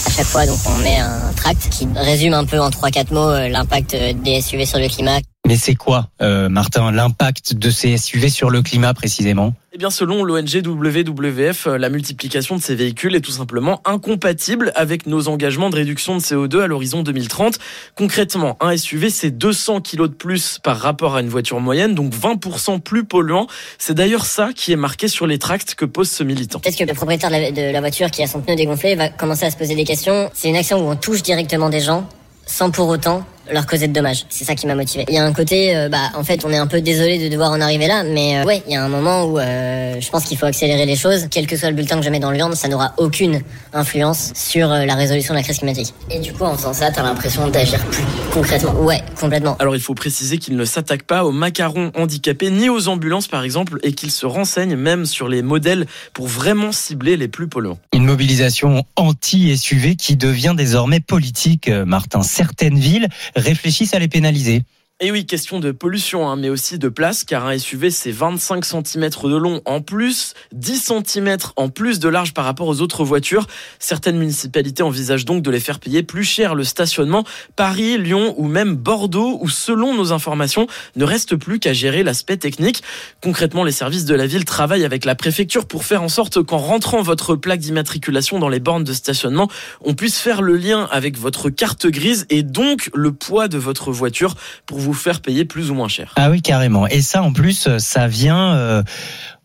[0.05, 3.29] À chaque fois, donc, on met un tract qui résume un peu en 3-4 mots
[3.29, 5.19] euh, l'impact euh, des SUV sur le climat.
[5.47, 9.53] Mais c'est quoi, euh, Martin, l'impact de ces SUV sur le climat précisément?
[9.73, 14.71] Eh bien, selon l'ONG WWF, euh, la multiplication de ces véhicules est tout simplement incompatible
[14.75, 17.57] avec nos engagements de réduction de CO2 à l'horizon 2030.
[17.95, 22.13] Concrètement, un SUV, c'est 200 kg de plus par rapport à une voiture moyenne, donc
[22.13, 23.47] 20% plus polluant.
[23.79, 26.59] C'est d'ailleurs ça qui est marqué sur les tracts que pose ce militant.
[26.59, 29.09] Peut-être que le propriétaire de la, de la voiture qui a son pneu dégonflé va
[29.09, 30.29] commencer à se poser des questions?
[30.35, 32.07] C'est une action où on touche directement des gens
[32.45, 34.25] sans pour autant leur causer de dommages.
[34.29, 35.05] C'est ça qui m'a motivé.
[35.07, 37.29] Il y a un côté, euh, bah, en fait, on est un peu désolé de
[37.29, 40.09] devoir en arriver là, mais euh, ouais, il y a un moment où euh, je
[40.09, 41.27] pense qu'il faut accélérer les choses.
[41.29, 43.41] Quel que soit le bulletin que je mets dans l'urne, ça n'aura aucune
[43.73, 45.93] influence sur euh, la résolution de la crise climatique.
[46.09, 48.73] Et du coup, en faisant ça, t'as l'impression d'agir plus concrètement.
[48.81, 49.55] Ouais, complètement.
[49.59, 53.43] Alors il faut préciser qu'il ne s'attaque pas aux macarons handicapés ni aux ambulances par
[53.43, 57.77] exemple et qu'il se renseigne même sur les modèles pour vraiment cibler les plus polluants.
[57.93, 62.21] Une mobilisation anti-SUV qui devient désormais politique, Martin.
[62.23, 64.63] Certaines villes réfléchissent à les pénaliser.
[65.03, 68.63] Et oui, question de pollution, hein, mais aussi de place, car un SUV, c'est 25
[68.63, 73.03] cm de long en plus, 10 cm en plus de large par rapport aux autres
[73.03, 73.47] voitures.
[73.79, 77.23] Certaines municipalités envisagent donc de les faire payer plus cher le stationnement.
[77.55, 82.37] Paris, Lyon ou même Bordeaux, où selon nos informations, ne reste plus qu'à gérer l'aspect
[82.37, 82.83] technique.
[83.23, 86.59] Concrètement, les services de la ville travaillent avec la préfecture pour faire en sorte qu'en
[86.59, 89.49] rentrant votre plaque d'immatriculation dans les bornes de stationnement,
[89.83, 93.91] on puisse faire le lien avec votre carte grise et donc le poids de votre
[93.91, 94.35] voiture
[94.67, 96.13] pour vous faire payer plus ou moins cher.
[96.15, 96.87] Ah oui, carrément.
[96.87, 98.83] Et ça, en plus, ça vient euh,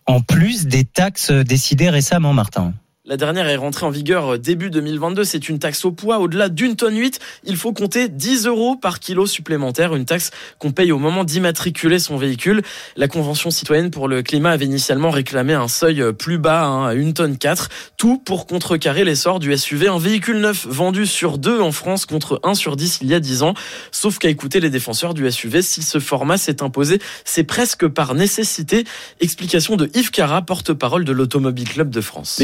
[0.06, 2.74] en plus des taxes décidées récemment, Martin.
[3.08, 5.22] La dernière est rentrée en vigueur euh, début 2022.
[5.22, 6.18] C'est une taxe au poids.
[6.18, 9.94] Au-delà d'une tonne 8, il faut compter 10 euros par kilo supplémentaire.
[9.94, 12.62] Une taxe qu'on paye au moment d'immatriculer son véhicule.
[12.96, 16.88] La Convention citoyenne pour le climat avait initialement réclamé un seuil euh, plus bas, hein,
[16.88, 17.68] à une tonne 4.
[17.96, 19.86] Tout pour contrecarrer l'essor du SUV.
[19.86, 23.20] Un véhicule neuf vendu sur deux en France contre 1 sur 10 il y a
[23.20, 23.54] 10 ans.
[23.92, 28.16] Sauf qu'à écouter les défenseurs du SUV, si ce format s'est imposé, c'est presque par
[28.16, 28.82] nécessité.
[29.20, 32.38] Explication de Yves Cara, porte-parole de l'Automobile Club de France.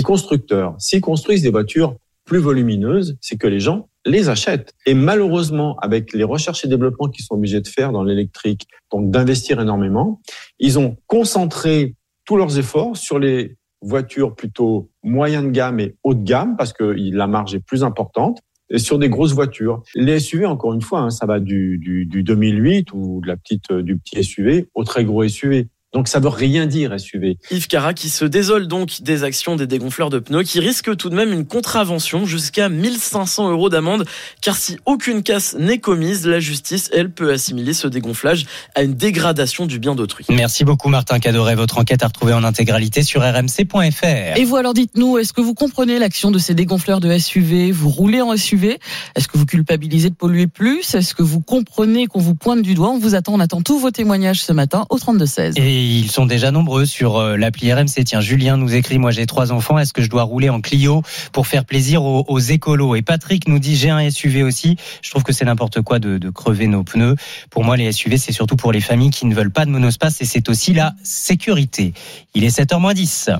[0.78, 4.74] S'ils construisent des voitures plus volumineuses, c'est que les gens les achètent.
[4.86, 9.11] Et malheureusement, avec les recherches et développements qu'ils sont obligés de faire dans l'électrique, donc
[9.11, 10.20] d'investir énormément,
[10.59, 11.94] ils ont concentré
[12.24, 16.72] tous leurs efforts sur les voitures plutôt moyen de gamme et haut de gamme, parce
[16.72, 18.40] que la marge est plus importante,
[18.70, 19.82] et sur des grosses voitures.
[19.94, 23.36] Les SUV, encore une fois, hein, ça va du, du, du 2008 ou de la
[23.36, 25.68] petite, du petit SUV au très gros SUV.
[25.93, 27.36] Donc ça veut rien dire SUV.
[27.51, 31.11] Yves Cara qui se désole donc des actions des dégonfleurs de pneus qui risquent tout
[31.11, 34.07] de même une contravention jusqu'à 1500 euros d'amende
[34.40, 38.95] car si aucune casse n'est commise, la justice, elle, peut assimiler ce dégonflage à une
[38.95, 40.24] dégradation du bien d'autrui.
[40.30, 41.57] Merci beaucoup Martin Cadoret.
[41.57, 44.36] Votre enquête à retrouver en intégralité sur rmc.fr.
[44.36, 47.90] Et vous alors dites-nous, est-ce que vous comprenez l'action de ces dégonfleurs de SUV Vous
[47.90, 48.78] roulez en SUV
[49.14, 50.95] Est-ce que vous culpabilisez de polluer plus?
[50.95, 52.90] Est-ce que vous comprenez qu'on vous pointe du doigt?
[52.90, 55.61] On vous attend, on attend tous vos témoignages ce matin au 32-16.
[55.61, 58.05] Et ils sont déjà nombreux sur euh, l'appli RMC.
[58.05, 61.03] Tiens, Julien nous écrit, moi j'ai trois enfants, est-ce que je dois rouler en Clio
[61.33, 62.95] pour faire plaisir aux, écolos?
[62.95, 64.76] Et Patrick nous dit, j'ai un SUV aussi.
[65.03, 67.16] Je trouve que c'est n'importe quoi de, de, crever nos pneus.
[67.51, 70.20] Pour moi, les SUV, c'est surtout pour les familles qui ne veulent pas de monospace
[70.22, 71.93] et c'est aussi la sécurité.
[72.35, 73.39] Il est 7h10.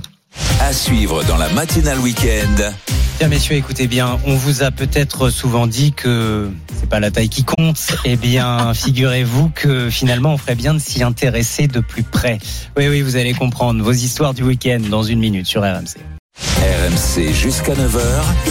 [0.60, 2.72] À suivre dans la matinale week-end.
[3.18, 7.28] Bien messieurs, écoutez bien, on vous a peut-être souvent dit que c'est pas la taille
[7.28, 7.78] qui compte.
[8.04, 12.38] Eh bien, figurez-vous que finalement, on ferait bien de s'y intéresser de plus près.
[12.76, 15.98] Oui, oui, vous allez comprendre vos histoires du week-end dans une minute sur RMC.
[16.58, 18.00] RMC jusqu'à 9h.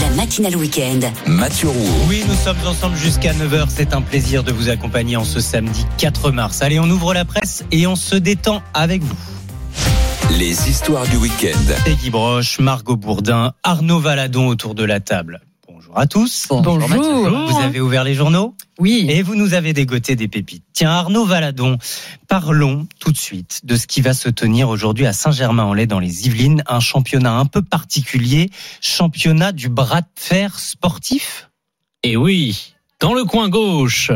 [0.02, 1.00] La matinale week-end.
[1.26, 1.90] Mathieu Roux.
[2.08, 3.66] Oui, nous sommes ensemble jusqu'à 9h.
[3.70, 6.62] C'est un plaisir de vous accompagner en ce samedi 4 mars.
[6.62, 9.16] Allez, on ouvre la presse et on se détend avec vous.
[10.30, 11.58] Les histoires du week-end.
[11.86, 15.42] Peggy Broche, Margot Bourdin, Arnaud Valadon autour de la table.
[15.68, 16.48] Bonjour à tous.
[16.50, 16.78] Bonjour.
[16.80, 17.48] Bonjour.
[17.48, 19.06] Vous avez ouvert les journaux Oui.
[19.10, 20.64] Et vous nous avez dégoté des pépites.
[20.74, 21.78] Tiens, Arnaud Valadon,
[22.28, 26.28] parlons tout de suite de ce qui va se tenir aujourd'hui à Saint-Germain-en-Laye dans les
[26.28, 26.64] Yvelines.
[26.68, 28.50] Un championnat un peu particulier,
[28.80, 31.50] championnat du bras de fer sportif?
[32.04, 34.12] Et oui, dans le coin gauche,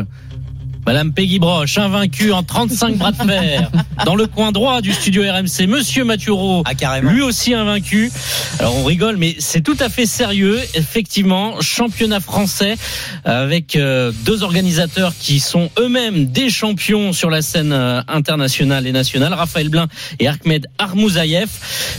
[0.86, 3.70] Madame Peggy Broche, invaincue en 35 bras de fer.
[4.04, 8.12] Dans le coin droit du studio RMC, Monsieur Mathieu Rowe, ah, lui aussi invaincu.
[8.60, 10.60] Alors on rigole, mais c'est tout à fait sérieux.
[10.74, 12.76] Effectivement, championnat français
[13.24, 18.92] avec euh, deux organisateurs qui sont eux-mêmes des champions sur la scène euh, internationale et
[18.92, 19.88] nationale, Raphaël Blin
[20.20, 21.48] et Ahmed Armouzaïev.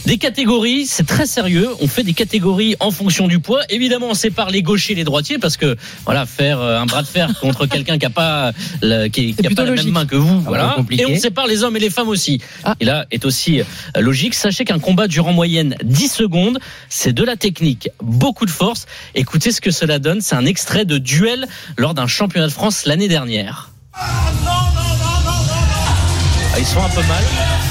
[0.05, 1.67] Des catégories, c'est très sérieux.
[1.81, 3.63] On fait des catégories en fonction du poids.
[3.69, 5.75] Évidemment, on sépare les gauchers et les droitiers parce que
[6.05, 9.47] voilà, faire euh, un bras de fer contre quelqu'un qui a pas la, qui, qui
[9.47, 10.73] a pas la même main que vous, voilà.
[10.75, 11.03] compliqué.
[11.03, 12.41] Et on sépare les hommes et les femmes aussi.
[12.79, 13.63] Et là est aussi euh,
[13.99, 14.33] logique.
[14.33, 16.59] Sachez qu'un combat dure en moyenne 10 secondes.
[16.89, 18.85] C'est de la technique, beaucoup de force.
[19.15, 20.21] Écoutez ce que cela donne.
[20.21, 21.47] C'est un extrait de duel
[21.77, 23.71] lors d'un championnat de France l'année dernière.
[23.93, 24.31] Ah,
[26.59, 27.66] ils sont un peu mal.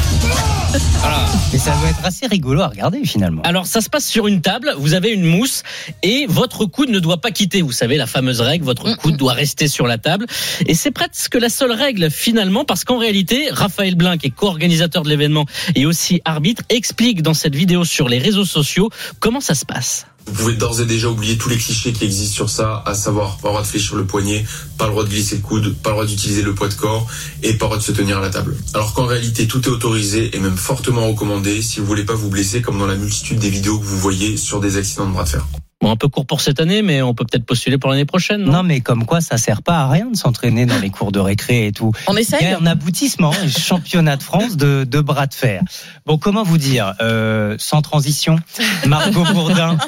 [1.00, 1.24] Voilà.
[1.52, 3.42] Et ça doit être assez rigolo à regarder finalement.
[3.42, 5.62] Alors ça se passe sur une table, vous avez une mousse
[6.02, 7.62] et votre coude ne doit pas quitter.
[7.62, 10.26] Vous savez la fameuse règle, votre coude doit rester sur la table.
[10.66, 15.02] Et c'est presque la seule règle finalement parce qu'en réalité, Raphaël Blin, qui est co-organisateur
[15.02, 19.54] de l'événement et aussi arbitre, explique dans cette vidéo sur les réseaux sociaux comment ça
[19.54, 20.06] se passe.
[20.26, 23.38] Vous pouvez d'ores et déjà oublier tous les clichés qui existent sur ça, à savoir
[23.38, 24.44] pas le droit de fléchir le poignet,
[24.76, 27.06] pas le droit de glisser le coude, pas le droit d'utiliser le poids de corps
[27.42, 28.56] et pas le droit de se tenir à la table.
[28.74, 32.28] Alors qu'en réalité tout est autorisé et même fortement recommandé si vous voulez pas vous
[32.28, 35.24] blesser comme dans la multitude des vidéos que vous voyez sur des accidents de bras
[35.24, 35.46] de fer.
[35.86, 38.42] Bon, un peu court pour cette année, mais on peut peut-être postuler pour l'année prochaine.
[38.42, 41.12] Non, non, mais comme quoi, ça sert pas à rien de s'entraîner dans les cours
[41.12, 41.92] de récré et tout.
[42.08, 42.40] On essaye.
[42.42, 45.62] Il y a un aboutissement, un championnat de France de, de bras de fer.
[46.04, 48.40] Bon, comment vous dire, euh, sans transition,
[48.84, 49.78] Margot Bourdin,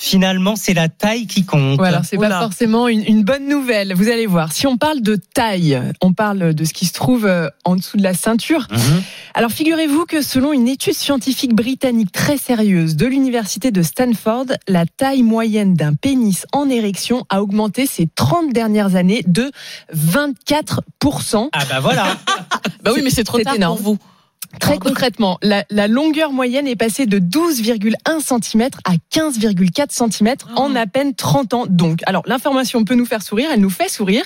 [0.00, 1.76] Finalement, c'est la taille qui compte.
[1.76, 3.94] Voilà, c'est pas forcément une, une bonne nouvelle.
[3.94, 4.52] Vous allez voir.
[4.52, 7.96] Si on parle de taille, on parle de ce qui se trouve euh, en dessous
[7.96, 8.68] de la ceinture.
[8.70, 9.02] Mhm.
[9.34, 14.86] Alors figurez-vous que selon une étude scientifique britannique très sérieuse de l'université de Stanford, la
[14.86, 19.50] taille moyenne d'un pénis en érection a augmenté ces 30 dernières années de
[19.92, 21.48] 24%.
[21.52, 22.06] Ah bah voilà.
[22.84, 23.76] Bah oui, mais c'est trop tard énorme.
[23.76, 23.98] pour vous.
[24.60, 30.74] Très concrètement, la, la longueur moyenne est passée de 12,1 cm à 15,4 cm en
[30.74, 31.66] à peine 30 ans.
[31.68, 34.24] Donc, alors l'information peut nous faire sourire, elle nous fait sourire,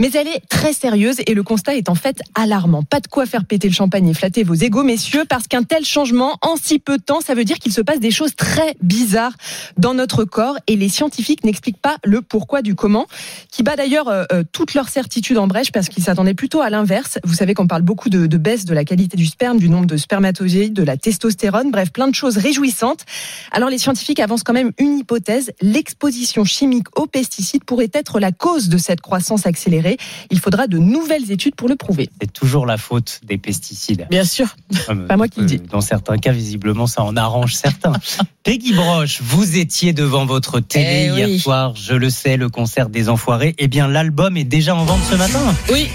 [0.00, 2.82] mais elle est très sérieuse et le constat est en fait alarmant.
[2.82, 5.84] Pas de quoi faire péter le champagne et flatter vos égaux, messieurs, parce qu'un tel
[5.84, 8.74] changement en si peu de temps, ça veut dire qu'il se passe des choses très
[8.82, 9.34] bizarres
[9.78, 13.06] dans notre corps et les scientifiques n'expliquent pas le pourquoi du comment,
[13.50, 16.70] qui bat d'ailleurs euh, euh, toute leur certitude en brèche parce qu'ils s'attendaient plutôt à
[16.70, 17.18] l'inverse.
[17.24, 19.86] Vous savez qu'on parle beaucoup de, de baisse de la qualité du sperme, du nombre
[19.86, 23.04] de spermatozoïdes, de la testostérone, bref, plein de choses réjouissantes.
[23.50, 28.32] Alors les scientifiques avancent quand même une hypothèse, l'exposition chimique aux pesticides pourrait être la
[28.32, 29.96] cause de cette croissance accélérée.
[30.30, 32.08] Il faudra de nouvelles études pour le prouver.
[32.20, 34.06] C'est toujours la faute des pesticides.
[34.10, 34.56] Bien sûr.
[34.86, 35.58] Comme, Pas moi qui le euh, dis.
[35.58, 37.92] Dans certains cas, visiblement, ça en arrange certains.
[38.44, 41.18] Peggy Broche, vous étiez devant votre télé Eh oui.
[41.18, 43.54] hier soir, je le sais, le concert des Enfoirés.
[43.58, 45.54] Eh bien, l'album est déjà en vente ce matin.
[45.72, 45.88] Oui.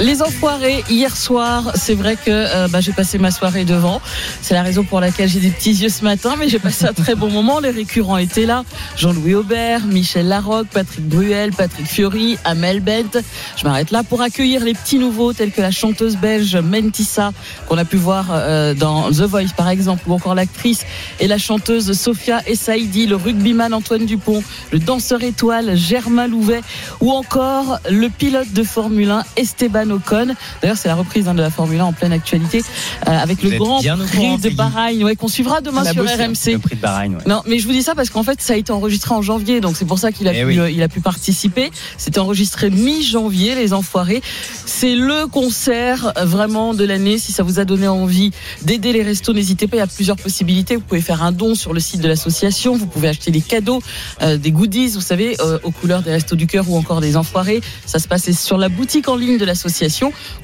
[0.00, 4.00] Les enfoirés, hier soir, c'est vrai que euh, bah, j'ai passé ma soirée devant.
[4.42, 6.92] C'est la raison pour laquelle j'ai des petits yeux ce matin, mais j'ai passé un
[6.92, 7.58] très bon moment.
[7.58, 8.62] Les récurrents étaient là.
[8.96, 13.20] Jean-Louis Aubert, Michel Larocque, Patrick Bruel, Patrick Fiori, Amel Bent.
[13.56, 17.32] Je m'arrête là pour accueillir les petits nouveaux tels que la chanteuse belge Mentissa,
[17.66, 20.86] qu'on a pu voir euh, dans The Voice par exemple, ou encore l'actrice
[21.18, 26.60] et la chanteuse Sophia Essaidi, le rugbyman Antoine Dupont, le danseur étoile Germain Louvet,
[27.00, 30.34] ou encore le pilote de Formule 1 Esteban Ocon.
[30.62, 32.62] D'ailleurs, c'est la reprise hein, de la Formule 1 en pleine actualité
[33.08, 34.56] euh, avec Vous le Grand Prix de.
[34.56, 36.14] Bahreïn, ouais, qu'on suivra demain sur bossé.
[36.16, 36.52] RMC.
[36.52, 37.22] Le prix de Bahreïn, ouais.
[37.26, 39.60] Non, mais je vous dis ça parce qu'en fait, ça a été enregistré en janvier,
[39.60, 40.58] donc c'est pour ça qu'il a, Eh pu, oui.
[40.58, 41.70] euh, il a pu participer.
[41.96, 44.22] C'était enregistré mi-janvier, les Enfoirés.
[44.66, 47.18] C'est le concert euh, vraiment de l'année.
[47.18, 48.30] Si ça vous a donné envie
[48.62, 49.76] d'aider les restos, n'hésitez pas.
[49.76, 50.76] Il y a plusieurs possibilités.
[50.76, 52.76] Vous pouvez faire un don sur le site de l'association.
[52.76, 53.80] Vous pouvez acheter des cadeaux,
[54.22, 57.16] euh, des goodies, vous savez, euh, aux couleurs des restos du cœur ou encore des
[57.16, 57.60] Enfoirés.
[57.86, 59.77] Ça se passe sur la boutique en ligne de l'association.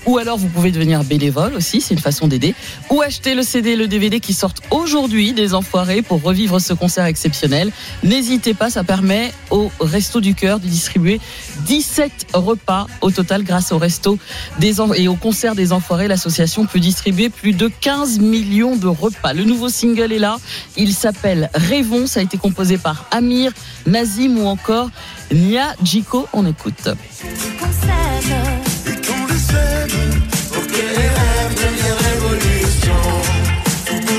[0.06, 2.54] Ou alors vous pouvez devenir bénévole aussi, c'est une façon d'aider.
[2.90, 6.72] Ou acheter le CD et le DVD qui sortent aujourd'hui des Enfoirés pour revivre ce
[6.72, 7.72] concert exceptionnel.
[8.02, 11.20] N'hésitez pas, ça permet au Resto du Cœur de distribuer
[11.66, 14.18] 17 repas au total grâce au Resto
[14.58, 16.08] des En- et au concert des Enfoirés.
[16.08, 19.32] L'association peut distribuer plus de 15 millions de repas.
[19.32, 20.36] Le nouveau single est là.
[20.76, 22.06] Il s'appelle Rêvons.
[22.06, 23.52] Ça a été composé par Amir,
[23.86, 24.90] Nazim ou encore
[25.32, 26.26] Nia Jiko.
[26.32, 26.88] On écoute.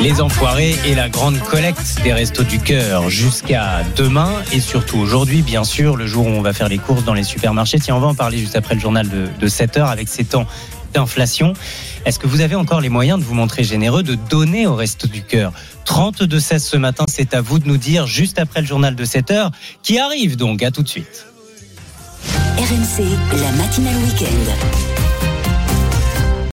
[0.05, 5.41] Les Enfoirés et la grande collecte des Restos du Cœur jusqu'à demain et surtout aujourd'hui,
[5.41, 7.79] bien sûr, le jour où on va faire les courses dans les supermarchés.
[7.79, 10.23] Tiens, on va en parler juste après le journal de, de 7 heures avec ces
[10.23, 10.45] temps
[10.93, 11.53] d'inflation.
[12.05, 15.07] Est-ce que vous avez encore les moyens de vous montrer généreux, de donner au Restos
[15.07, 15.51] du Cœur?
[15.87, 19.31] 32-16 ce matin, c'est à vous de nous dire juste après le journal de 7
[19.31, 20.61] heures qui arrive donc.
[20.61, 21.25] À tout de suite.
[22.57, 23.03] RMC,
[23.41, 25.14] la matinale week-end.